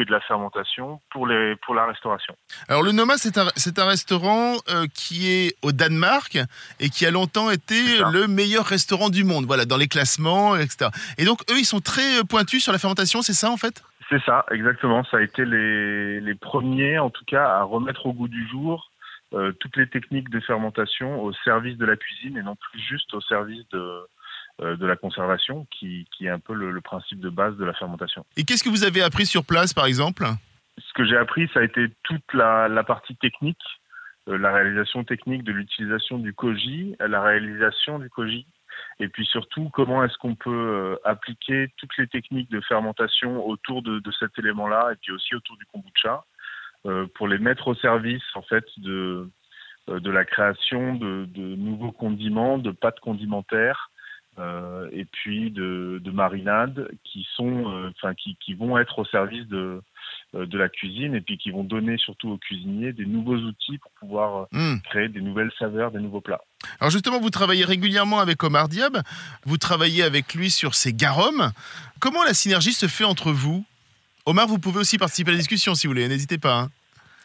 et 0.00 0.04
de 0.04 0.10
la 0.10 0.20
fermentation 0.20 1.00
pour, 1.10 1.26
les, 1.26 1.56
pour 1.56 1.74
la 1.74 1.86
restauration. 1.86 2.34
Alors 2.68 2.82
le 2.82 2.92
Noma, 2.92 3.14
c'est 3.16 3.38
un, 3.38 3.46
un 3.46 3.86
restaurant 3.86 4.56
euh, 4.68 4.86
qui 4.94 5.30
est 5.30 5.54
au 5.62 5.72
Danemark 5.72 6.38
et 6.80 6.88
qui 6.88 7.06
a 7.06 7.10
longtemps 7.10 7.50
été 7.50 7.74
le 8.12 8.26
meilleur 8.26 8.64
restaurant 8.64 9.10
du 9.10 9.24
monde, 9.24 9.44
voilà, 9.46 9.64
dans 9.64 9.76
les 9.76 9.88
classements, 9.88 10.56
etc. 10.56 10.90
Et 11.18 11.24
donc 11.24 11.40
eux, 11.50 11.58
ils 11.58 11.66
sont 11.66 11.80
très 11.80 12.20
euh, 12.20 12.24
pointus 12.24 12.62
sur 12.62 12.72
la 12.72 12.78
fermentation, 12.78 13.22
c'est 13.22 13.34
ça 13.34 13.50
en 13.50 13.56
fait? 13.56 13.82
C'est 14.08 14.22
ça, 14.24 14.44
exactement. 14.50 15.04
Ça 15.04 15.18
a 15.18 15.22
été 15.22 15.44
les, 15.44 16.20
les, 16.20 16.34
premiers, 16.34 16.98
en 16.98 17.10
tout 17.10 17.24
cas, 17.24 17.46
à 17.46 17.62
remettre 17.62 18.06
au 18.06 18.12
goût 18.12 18.28
du 18.28 18.46
jour 18.48 18.90
euh, 19.32 19.52
toutes 19.60 19.76
les 19.76 19.88
techniques 19.88 20.30
de 20.30 20.40
fermentation 20.40 21.22
au 21.22 21.32
service 21.32 21.76
de 21.78 21.86
la 21.86 21.96
cuisine 21.96 22.36
et 22.36 22.42
non 22.42 22.56
plus 22.56 22.80
juste 22.80 23.12
au 23.14 23.20
service 23.20 23.66
de, 23.70 24.06
de 24.60 24.86
la 24.86 24.96
conservation, 24.96 25.66
qui, 25.70 26.06
est 26.20 26.28
un 26.28 26.38
peu 26.38 26.54
le, 26.54 26.80
principe 26.80 27.20
de 27.20 27.28
base 27.28 27.56
de 27.56 27.64
la 27.64 27.74
fermentation. 27.74 28.24
Et 28.36 28.44
qu'est-ce 28.44 28.62
que 28.62 28.68
vous 28.68 28.84
avez 28.84 29.02
appris 29.02 29.26
sur 29.26 29.44
place, 29.44 29.74
par 29.74 29.86
exemple? 29.86 30.24
Ce 30.78 30.92
que 30.94 31.04
j'ai 31.04 31.16
appris, 31.16 31.48
ça 31.52 31.60
a 31.60 31.64
été 31.64 31.88
toute 32.04 32.32
la, 32.32 32.84
partie 32.84 33.16
technique, 33.16 33.62
euh, 34.28 34.38
la 34.38 34.52
réalisation 34.52 35.02
technique 35.04 35.42
de 35.42 35.52
l'utilisation 35.52 36.18
du 36.18 36.32
koji, 36.32 36.94
la 37.00 37.20
réalisation 37.20 37.98
du 37.98 38.08
koji, 38.10 38.46
et 39.00 39.08
puis 39.08 39.26
surtout 39.26 39.70
comment 39.72 40.04
est-ce 40.04 40.16
qu'on 40.18 40.36
peut 40.36 40.50
euh, 40.50 40.96
appliquer 41.04 41.68
toutes 41.76 41.96
les 41.98 42.06
techniques 42.06 42.50
de 42.50 42.60
fermentation 42.60 43.44
autour 43.44 43.82
de, 43.82 44.00
cet 44.18 44.38
élément-là, 44.38 44.90
et 44.92 44.96
puis 45.02 45.12
aussi 45.12 45.34
autour 45.34 45.56
du 45.56 45.66
kombucha, 45.66 46.24
pour 47.14 47.28
les 47.28 47.38
mettre 47.38 47.68
au 47.68 47.74
service 47.74 48.22
en 48.34 48.42
fait 48.42 48.66
de, 48.76 49.30
de 49.88 50.10
la 50.10 50.26
création 50.26 50.94
de, 50.96 51.24
de 51.24 51.56
nouveaux 51.56 51.92
condiments, 51.92 52.58
de 52.58 52.72
pâtes 52.72 53.00
condimentaires, 53.00 53.90
euh, 54.38 54.88
et 54.92 55.04
puis 55.04 55.50
de, 55.50 56.00
de 56.02 56.10
marinades 56.10 56.88
qui 57.04 57.26
sont, 57.36 57.70
euh, 57.70 57.90
enfin 57.90 58.14
qui, 58.14 58.36
qui, 58.44 58.54
vont 58.54 58.76
être 58.78 58.98
au 58.98 59.04
service 59.04 59.46
de, 59.46 59.80
euh, 60.34 60.46
de 60.46 60.58
la 60.58 60.68
cuisine 60.68 61.14
et 61.14 61.20
puis 61.20 61.38
qui 61.38 61.52
vont 61.52 61.62
donner 61.62 61.96
surtout 61.98 62.30
aux 62.30 62.38
cuisiniers 62.38 62.92
des 62.92 63.06
nouveaux 63.06 63.36
outils 63.36 63.78
pour 63.78 63.92
pouvoir 63.92 64.48
hmm. 64.50 64.78
créer 64.90 65.08
des 65.08 65.20
nouvelles 65.20 65.52
saveurs, 65.58 65.92
des 65.92 66.00
nouveaux 66.00 66.20
plats. 66.20 66.42
Alors 66.80 66.90
justement, 66.90 67.20
vous 67.20 67.30
travaillez 67.30 67.64
régulièrement 67.64 68.18
avec 68.18 68.42
Omar 68.42 68.68
Diab, 68.68 68.98
vous 69.44 69.58
travaillez 69.58 70.02
avec 70.02 70.34
lui 70.34 70.50
sur 70.50 70.74
ses 70.74 70.92
garums. 70.92 71.52
Comment 72.00 72.24
la 72.24 72.34
synergie 72.34 72.72
se 72.72 72.86
fait 72.86 73.04
entre 73.04 73.30
vous? 73.30 73.64
Omar, 74.26 74.48
vous 74.48 74.58
pouvez 74.58 74.80
aussi 74.80 74.98
participer 74.98 75.30
à 75.30 75.34
la 75.34 75.38
discussion 75.38 75.74
si 75.74 75.86
vous 75.86 75.92
voulez, 75.92 76.08
n'hésitez 76.08 76.38
pas. 76.38 76.58
Hein. 76.62 76.70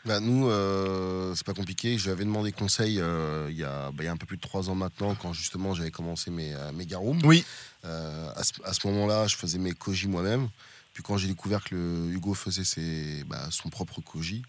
Bah, 0.06 0.20
nous, 0.20 0.50
euh, 0.50 1.34
c'est 1.36 1.46
pas 1.46 1.54
compliqué. 1.54 1.98
J'avais 1.98 2.24
demandé 2.24 2.52
conseil 2.52 3.00
euh, 3.00 3.48
il, 3.50 3.58
y 3.58 3.64
a, 3.64 3.92
bah, 3.92 4.04
il, 4.04 4.06
y 4.06 4.08
a, 4.08 4.12
un 4.12 4.18
peu 4.18 4.26
plus 4.26 4.38
de 4.38 4.42
trois 4.42 4.70
ans 4.70 4.76
maintenant, 4.76 5.16
quand 5.16 5.34
justement 5.34 5.74
j'avais 5.74 5.92
commencé 5.92 6.32
mes, 6.32 6.54
euh, 6.54 6.72
mes 6.72 6.86
garum. 6.86 7.20
Oui. 7.24 7.46
à 7.84 8.44
ce, 8.44 8.88
moment-là, 8.88 9.28
je 9.28 9.36
faisais 9.36 9.60
mes 9.60 9.74
koji 9.74 10.08
moi-même. 10.08 10.50
Puis 10.94 11.04
quand 11.04 11.18
j'ai 11.18 11.28
découvert 11.28 11.64
que 11.64 11.76
le 11.76 12.14
Hugo 12.14 12.34
faisait 12.34 12.64
ses, 12.64 13.24
bah, 13.26 13.48
son 13.52 13.70
propre 13.70 14.02
koji, 14.02 14.44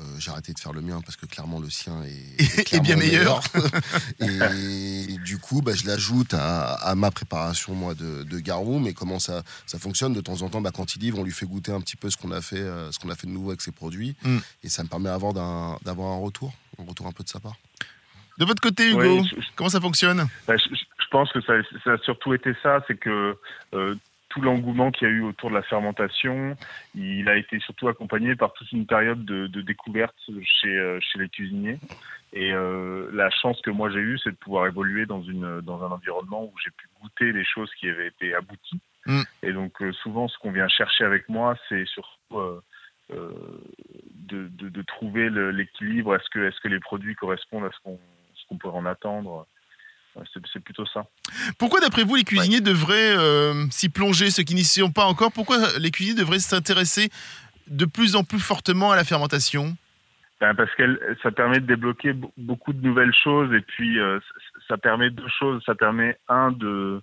euh, 0.00 0.04
j'ai 0.18 0.30
arrêté 0.30 0.52
de 0.52 0.58
faire 0.60 0.72
le 0.72 0.80
mien 0.80 1.00
parce 1.04 1.16
que 1.16 1.26
clairement 1.26 1.58
le 1.58 1.68
sien 1.68 2.02
est, 2.04 2.80
bien 2.82 2.94
meilleur. 2.94 3.42
et 4.20 5.18
du 5.24 5.38
coup, 5.38 5.60
bah, 5.60 5.72
je 5.74 5.86
l'ajoute 5.86 6.34
à, 6.34 6.94
ma 6.96 7.10
préparation 7.10 7.74
moi 7.74 7.94
de, 7.94 8.22
de 8.22 8.38
garum. 8.38 8.86
Et 8.86 8.94
comment 8.94 9.18
ça, 9.18 9.42
ça 9.66 9.78
fonctionne? 9.78 10.12
De 10.12 10.20
temps 10.20 10.42
en 10.42 10.50
temps, 10.50 10.60
bah, 10.60 10.70
quand 10.72 10.94
il 10.94 11.00
livre, 11.00 11.18
on 11.18 11.24
lui 11.24 11.32
fait 11.32 11.46
goûter 11.46 11.72
un 11.72 11.80
petit 11.80 11.96
peu 11.96 12.10
ce 12.10 12.16
qu'on 12.16 12.30
a 12.30 12.40
fait, 12.40 12.60
euh, 12.60 12.92
ce 12.92 12.98
qu'on 13.00 13.10
a 13.10 13.16
fait 13.16 13.26
de 13.26 13.32
nouveau 13.32 13.50
avec 13.50 13.60
ses 13.60 13.72
produits, 13.72 14.14
mm. 14.22 14.38
et 14.62 14.68
ça 14.68 14.84
me 14.84 14.88
permet 14.88 15.08
d'avoir 15.08 15.36
un, 15.36 15.78
un 15.84 16.22
retour, 16.22 16.54
un 16.78 16.84
retour 16.84 17.06
un 17.06 17.12
peu 17.12 17.24
de 17.24 17.28
sa 17.28 17.40
part. 17.40 17.56
De 18.38 18.44
votre 18.44 18.62
côté, 18.62 18.90
Hugo, 18.90 19.24
comment 19.56 19.68
ça 19.68 19.80
fonctionne? 19.80 20.28
Bah, 20.46 20.56
je, 20.56 21.08
pense 21.10 21.32
que 21.32 21.40
ça, 21.40 21.54
ça, 21.82 21.92
a 21.94 21.98
surtout 21.98 22.34
été 22.34 22.52
ça, 22.62 22.84
c'est 22.86 22.96
que 22.96 23.36
euh, 23.74 23.96
tout 24.28 24.40
l'engouement 24.40 24.90
qu'il 24.90 25.08
y 25.08 25.10
a 25.10 25.14
eu 25.14 25.22
autour 25.22 25.50
de 25.50 25.54
la 25.54 25.62
fermentation, 25.62 26.56
il 26.94 27.28
a 27.28 27.36
été 27.36 27.58
surtout 27.60 27.88
accompagné 27.88 28.36
par 28.36 28.52
toute 28.52 28.70
une 28.72 28.86
période 28.86 29.24
de, 29.24 29.46
découverte 29.62 30.16
chez, 30.42 30.76
euh, 30.76 30.98
chez 31.00 31.18
les 31.18 31.28
cuisiniers. 31.28 31.78
Et 32.32 32.52
euh, 32.52 33.08
la 33.12 33.30
chance 33.30 33.60
que 33.62 33.70
moi 33.70 33.90
j'ai 33.90 34.00
eue, 34.00 34.18
c'est 34.22 34.30
de 34.30 34.36
pouvoir 34.36 34.66
évoluer 34.66 35.06
dans, 35.06 35.22
une, 35.22 35.60
dans 35.62 35.82
un 35.82 35.90
environnement 35.90 36.44
où 36.44 36.52
j'ai 36.62 36.70
pu 36.70 36.86
goûter 37.00 37.32
les 37.32 37.44
choses 37.44 37.70
qui 37.74 37.88
avaient 37.88 38.08
été 38.08 38.34
abouties. 38.34 38.80
Mm. 39.06 39.22
Et 39.42 39.52
donc 39.52 39.80
euh, 39.80 39.92
souvent, 39.92 40.28
ce 40.28 40.36
qu'on 40.38 40.52
vient 40.52 40.68
chercher 40.68 41.04
avec 41.04 41.28
moi, 41.28 41.56
c'est 41.68 41.86
surtout 41.86 42.60
de, 43.10 44.50
de, 44.50 44.82
trouver 44.82 45.30
l'équilibre. 45.30 46.14
Est-ce 46.14 46.28
que, 46.28 46.40
est 46.40 46.50
-ce 46.50 46.60
que 46.60 46.68
les 46.68 46.80
produits 46.80 47.14
correspondent 47.14 47.64
à 47.64 47.70
ce 47.72 48.46
qu'on 48.48 48.58
pourrait 48.58 48.78
en 48.78 48.84
attendre? 48.84 49.46
C'est 50.52 50.60
plutôt 50.60 50.86
ça. 50.86 51.06
Pourquoi, 51.58 51.80
d'après 51.80 52.04
vous, 52.04 52.16
les 52.16 52.24
cuisiniers 52.24 52.60
devraient 52.60 53.16
euh, 53.16 53.66
s'y 53.70 53.88
plonger, 53.88 54.30
ceux 54.30 54.42
qui 54.42 54.54
n'y 54.54 54.64
sont 54.64 54.90
pas 54.90 55.04
encore 55.04 55.32
Pourquoi 55.32 55.58
les 55.78 55.90
cuisiniers 55.90 56.18
devraient 56.18 56.38
s'intéresser 56.38 57.10
de 57.66 57.84
plus 57.84 58.16
en 58.16 58.24
plus 58.24 58.40
fortement 58.40 58.90
à 58.92 58.96
la 58.96 59.04
fermentation? 59.04 59.76
Ben 60.40 60.54
Parce 60.54 60.72
que 60.76 61.16
ça 61.22 61.30
permet 61.32 61.60
de 61.60 61.66
débloquer 61.66 62.14
beaucoup 62.36 62.72
de 62.72 62.84
nouvelles 62.86 63.14
choses 63.14 63.52
et 63.52 63.60
puis 63.60 63.98
euh, 63.98 64.20
ça 64.68 64.78
permet 64.78 65.10
deux 65.10 65.28
choses. 65.38 65.62
Ça 65.66 65.74
permet, 65.74 66.16
un, 66.28 66.52
de 66.52 67.02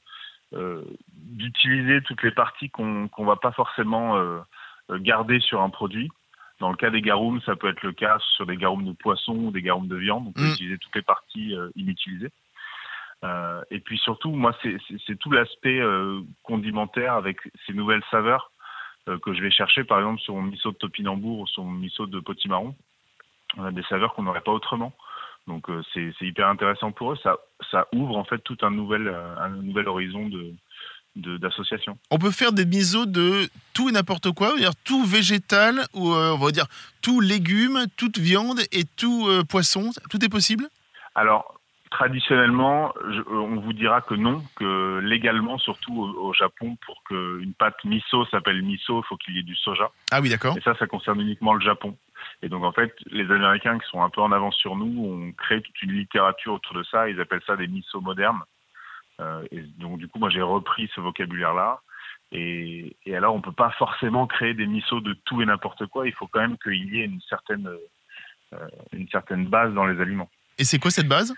euh, 0.54 0.82
d'utiliser 1.14 2.02
toutes 2.04 2.24
les 2.24 2.32
parties 2.32 2.70
qu'on 2.70 3.10
ne 3.10 3.26
va 3.26 3.36
pas 3.36 3.52
forcément 3.52 4.16
garder 4.90 5.40
sur 5.40 5.62
un 5.62 5.70
produit. 5.70 6.10
Dans 6.62 6.70
le 6.70 6.78
cas 6.78 6.90
des 6.90 7.02
garums, 7.02 7.42
ça 7.46 7.58
peut 7.58 7.68
être 7.68 7.82
le 7.82 7.92
cas 7.92 8.18
sur 8.38 8.46
des 8.46 8.56
garums 8.56 8.86
de 8.86 8.94
poisson 8.94 9.34
ou 9.34 9.52
des 9.52 9.62
garums 9.62 9.90
de 9.90 9.98
viande. 9.98 10.28
On 10.28 10.32
peut 10.32 10.44
mm. 10.48 10.52
utiliser 10.54 10.78
toutes 10.78 10.96
les 10.96 11.02
parties 11.02 11.54
inutilisées. 11.76 12.32
Euh, 13.24 13.62
et 13.72 13.80
puis 13.80 13.98
surtout, 13.98 14.32
moi, 14.32 14.56
c'est 14.62 15.16
tout 15.20 15.32
l'aspect 15.32 15.80
euh, 15.80 16.22
condimentaire 16.44 17.14
avec 17.14 17.38
ces 17.66 17.74
nouvelles 17.74 18.04
saveurs 18.12 18.52
euh, 19.08 19.18
que 19.20 19.34
je 19.34 19.42
vais 19.42 19.52
chercher, 19.52 19.84
par 19.84 20.00
exemple, 20.00 20.22
sur 20.22 20.36
mon 20.36 20.44
miso 20.44 20.72
de 20.72 20.78
topinambour 20.78 21.40
ou 21.40 21.48
sur 21.48 21.64
mon 21.64 21.72
miso 21.72 22.06
de 22.06 22.20
potimarron. 22.20 22.76
On 23.58 23.64
a 23.64 23.72
des 23.72 23.84
saveurs 23.84 24.14
qu'on 24.14 24.24
n'aurait 24.24 24.42
pas 24.42 24.52
autrement. 24.52 24.94
Donc 25.48 25.68
c'est 25.94 26.12
hyper 26.22 26.48
intéressant 26.48 26.92
pour 26.92 27.14
eux. 27.14 27.18
Ça, 27.22 27.38
ça 27.70 27.88
ouvre 27.94 28.18
en 28.18 28.24
fait 28.24 28.40
tout 28.40 28.58
un 28.64 28.72
nouvel, 28.72 29.08
un 29.08 29.50
nouvel 29.50 29.88
horizon 29.88 30.28
de, 30.28 31.38
d'association. 31.38 32.00
On 32.10 32.18
peut 32.18 32.32
faire 32.32 32.52
des 32.52 32.66
misos 32.66 33.06
de 33.06 33.48
tout 33.72 33.88
et 33.88 33.92
n'importe 33.92 34.32
quoi, 34.32 34.58
dire 34.58 34.72
tout 34.84 35.06
végétal 35.06 35.86
ou 35.94 36.10
on 36.10 36.38
va 36.38 36.50
dire 36.50 36.66
tout 37.04 37.22
légume, 37.22 37.86
toute 37.96 38.18
viande 38.18 38.62
et 38.72 38.86
tout 38.98 39.30
poisson, 39.48 39.92
tout 40.10 40.26
est 40.26 40.30
possible? 40.30 40.68
Alors 41.14 41.56
Traditionnellement, 41.92 42.94
je- 43.10 43.22
euh, 43.22 43.40
on 43.40 43.60
vous 43.62 43.74
dira 43.74 44.02
que 44.02 44.16
non, 44.16 44.44
que 44.56 45.00
légalement, 45.04 45.58
surtout 45.58 45.94
au, 46.02 46.28
au 46.30 46.34
Japon, 46.34 46.78
pour 46.86 47.04
qu'une 47.04 47.54
pâte 47.58 47.84
miso 47.86 48.26
s'appelle 48.26 48.62
miso, 48.64 49.02
il 49.02 49.06
faut 49.08 49.18
qu'il 49.18 49.36
y 49.36 49.40
ait 49.40 49.44
du 49.44 49.56
soja. 49.56 49.90
Ah 50.12 50.20
oui, 50.22 50.30
d'accord. 50.30 50.58
Et 50.58 50.62
ça, 50.62 50.76
ça 50.76 50.88
concerne 50.88 51.22
uniquement 51.22 51.54
le 51.54 51.62
Japon. 51.62 51.98
Et 52.42 52.50
donc, 52.50 52.64
en 52.64 52.72
fait, 52.72 52.94
les 53.08 53.24
Américains 53.32 53.78
qui 53.80 53.88
sont 53.90 54.02
un 54.04 54.10
peu 54.10 54.22
en 54.22 54.32
avance 54.32 54.56
sur 54.58 54.76
nous 54.76 55.06
ont 55.06 55.32
créé 55.34 55.62
toute 55.62 55.82
une 55.84 55.94
littérature 55.94 56.54
autour 56.54 56.76
de 56.76 56.84
ça. 56.84 57.08
Ils 57.10 57.22
appellent 57.22 57.44
ça 57.46 57.56
des 57.56 57.68
miso 57.68 58.02
modernes. 58.02 58.42
Euh, 59.22 59.44
et 59.52 59.62
donc, 59.80 59.98
du 60.00 60.08
coup, 60.08 60.20
moi, 60.20 60.30
j'ai 60.30 60.42
repris 60.42 60.90
ce 60.96 61.00
vocabulaire-là. 61.02 61.80
Et, 62.32 62.98
et 63.06 63.16
alors, 63.16 63.36
on 63.36 63.42
peut 63.42 63.52
pas 63.54 63.70
forcément 63.78 64.28
créer 64.28 64.54
des 64.54 64.66
misos 64.66 65.00
de 65.02 65.14
tout 65.26 65.42
et 65.42 65.46
n'importe 65.46 65.86
quoi. 65.86 66.08
Il 66.08 66.14
faut 66.14 66.28
quand 66.28 66.42
même 66.42 66.58
qu'il 66.58 66.94
y 66.94 67.00
ait 67.02 67.06
une 67.06 67.22
certaine, 67.22 67.70
euh, 68.54 68.68
une 68.92 69.08
certaine 69.10 69.46
base 69.46 69.74
dans 69.74 69.86
les 69.86 70.02
aliments. 70.02 70.30
Et 70.58 70.64
c'est 70.64 70.80
quoi 70.80 70.90
cette 70.90 71.08
base? 71.10 71.36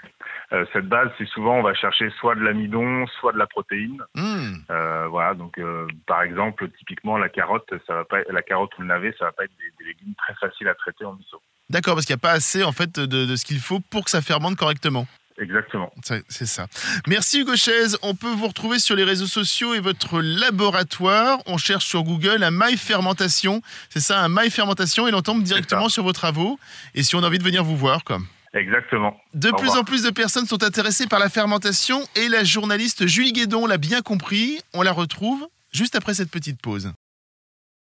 Euh, 0.53 0.65
cette 0.71 0.87
base, 0.87 1.09
c'est 1.17 1.27
souvent, 1.27 1.55
on 1.59 1.63
va 1.63 1.73
chercher 1.73 2.09
soit 2.19 2.35
de 2.35 2.41
l'amidon, 2.41 3.05
soit 3.19 3.33
de 3.33 3.37
la 3.37 3.47
protéine. 3.47 4.01
Hmm. 4.15 4.55
Euh, 4.69 5.07
voilà, 5.07 5.33
donc 5.33 5.57
euh, 5.57 5.85
par 6.05 6.21
exemple, 6.21 6.69
typiquement 6.77 7.17
la 7.17 7.27
carotte, 7.27 7.69
ça 7.85 7.95
va 7.95 8.05
pas, 8.05 8.19
la 8.29 8.41
carotte 8.41 8.71
ou 8.77 8.81
le 8.81 8.87
navet, 8.87 9.13
ça 9.19 9.25
va 9.25 9.31
pas 9.33 9.43
être 9.43 9.51
des, 9.57 9.83
des 9.83 9.89
légumes 9.91 10.13
très 10.15 10.35
faciles 10.35 10.69
à 10.69 10.75
traiter 10.75 11.03
en 11.03 11.13
miso. 11.13 11.41
D'accord, 11.69 11.95
parce 11.95 12.05
qu'il 12.05 12.13
n'y 12.13 12.19
a 12.19 12.21
pas 12.21 12.31
assez 12.31 12.63
en 12.63 12.71
fait 12.71 12.97
de, 12.97 13.25
de 13.25 13.35
ce 13.35 13.43
qu'il 13.43 13.59
faut 13.59 13.81
pour 13.81 14.05
que 14.05 14.09
ça 14.09 14.21
fermente 14.21 14.55
correctement. 14.55 15.05
Exactement. 15.39 15.93
C'est 16.01 16.47
ça. 16.47 16.65
Merci 17.05 17.41
Hugo 17.41 17.55
Chaise. 17.55 17.99
On 18.01 18.15
peut 18.15 18.31
vous 18.31 18.47
retrouver 18.47 18.79
sur 18.79 18.95
les 18.95 19.03
réseaux 19.03 19.27
sociaux 19.27 19.75
et 19.75 19.79
votre 19.79 20.19
laboratoire. 20.19 21.37
On 21.45 21.57
cherche 21.57 21.85
sur 21.85 22.01
Google 22.03 22.41
un 22.41 22.49
My 22.51 22.75
Fermentation. 22.75 23.61
C'est 23.89 23.99
ça, 23.99 24.23
un 24.23 24.29
My 24.29 24.49
Fermentation. 24.49 25.07
Et 25.07 25.11
l'on 25.11 25.21
tombe 25.21 25.43
directement 25.43 25.89
sur 25.89 26.03
vos 26.03 26.13
travaux. 26.13 26.57
Et 26.95 27.03
si 27.03 27.15
on 27.15 27.21
a 27.21 27.27
envie 27.27 27.37
de 27.37 27.43
venir 27.43 27.63
vous 27.63 27.77
voir, 27.77 28.03
quoi. 28.03 28.17
Exactement. 28.57 29.15
De 29.33 29.49
Au 29.49 29.53
plus 29.53 29.67
revoir. 29.67 29.81
en 29.81 29.83
plus 29.83 30.03
de 30.03 30.09
personnes 30.09 30.45
sont 30.45 30.63
intéressées 30.63 31.07
par 31.07 31.19
la 31.19 31.29
fermentation 31.29 32.01
et 32.15 32.27
la 32.27 32.43
journaliste 32.43 33.07
Julie 33.07 33.33
Guédon 33.33 33.65
l'a 33.67 33.77
bien 33.77 34.01
compris. 34.01 34.59
On 34.73 34.81
la 34.81 34.91
retrouve 34.91 35.47
juste 35.71 35.95
après 35.95 36.13
cette 36.13 36.31
petite 36.31 36.61
pause. 36.61 36.91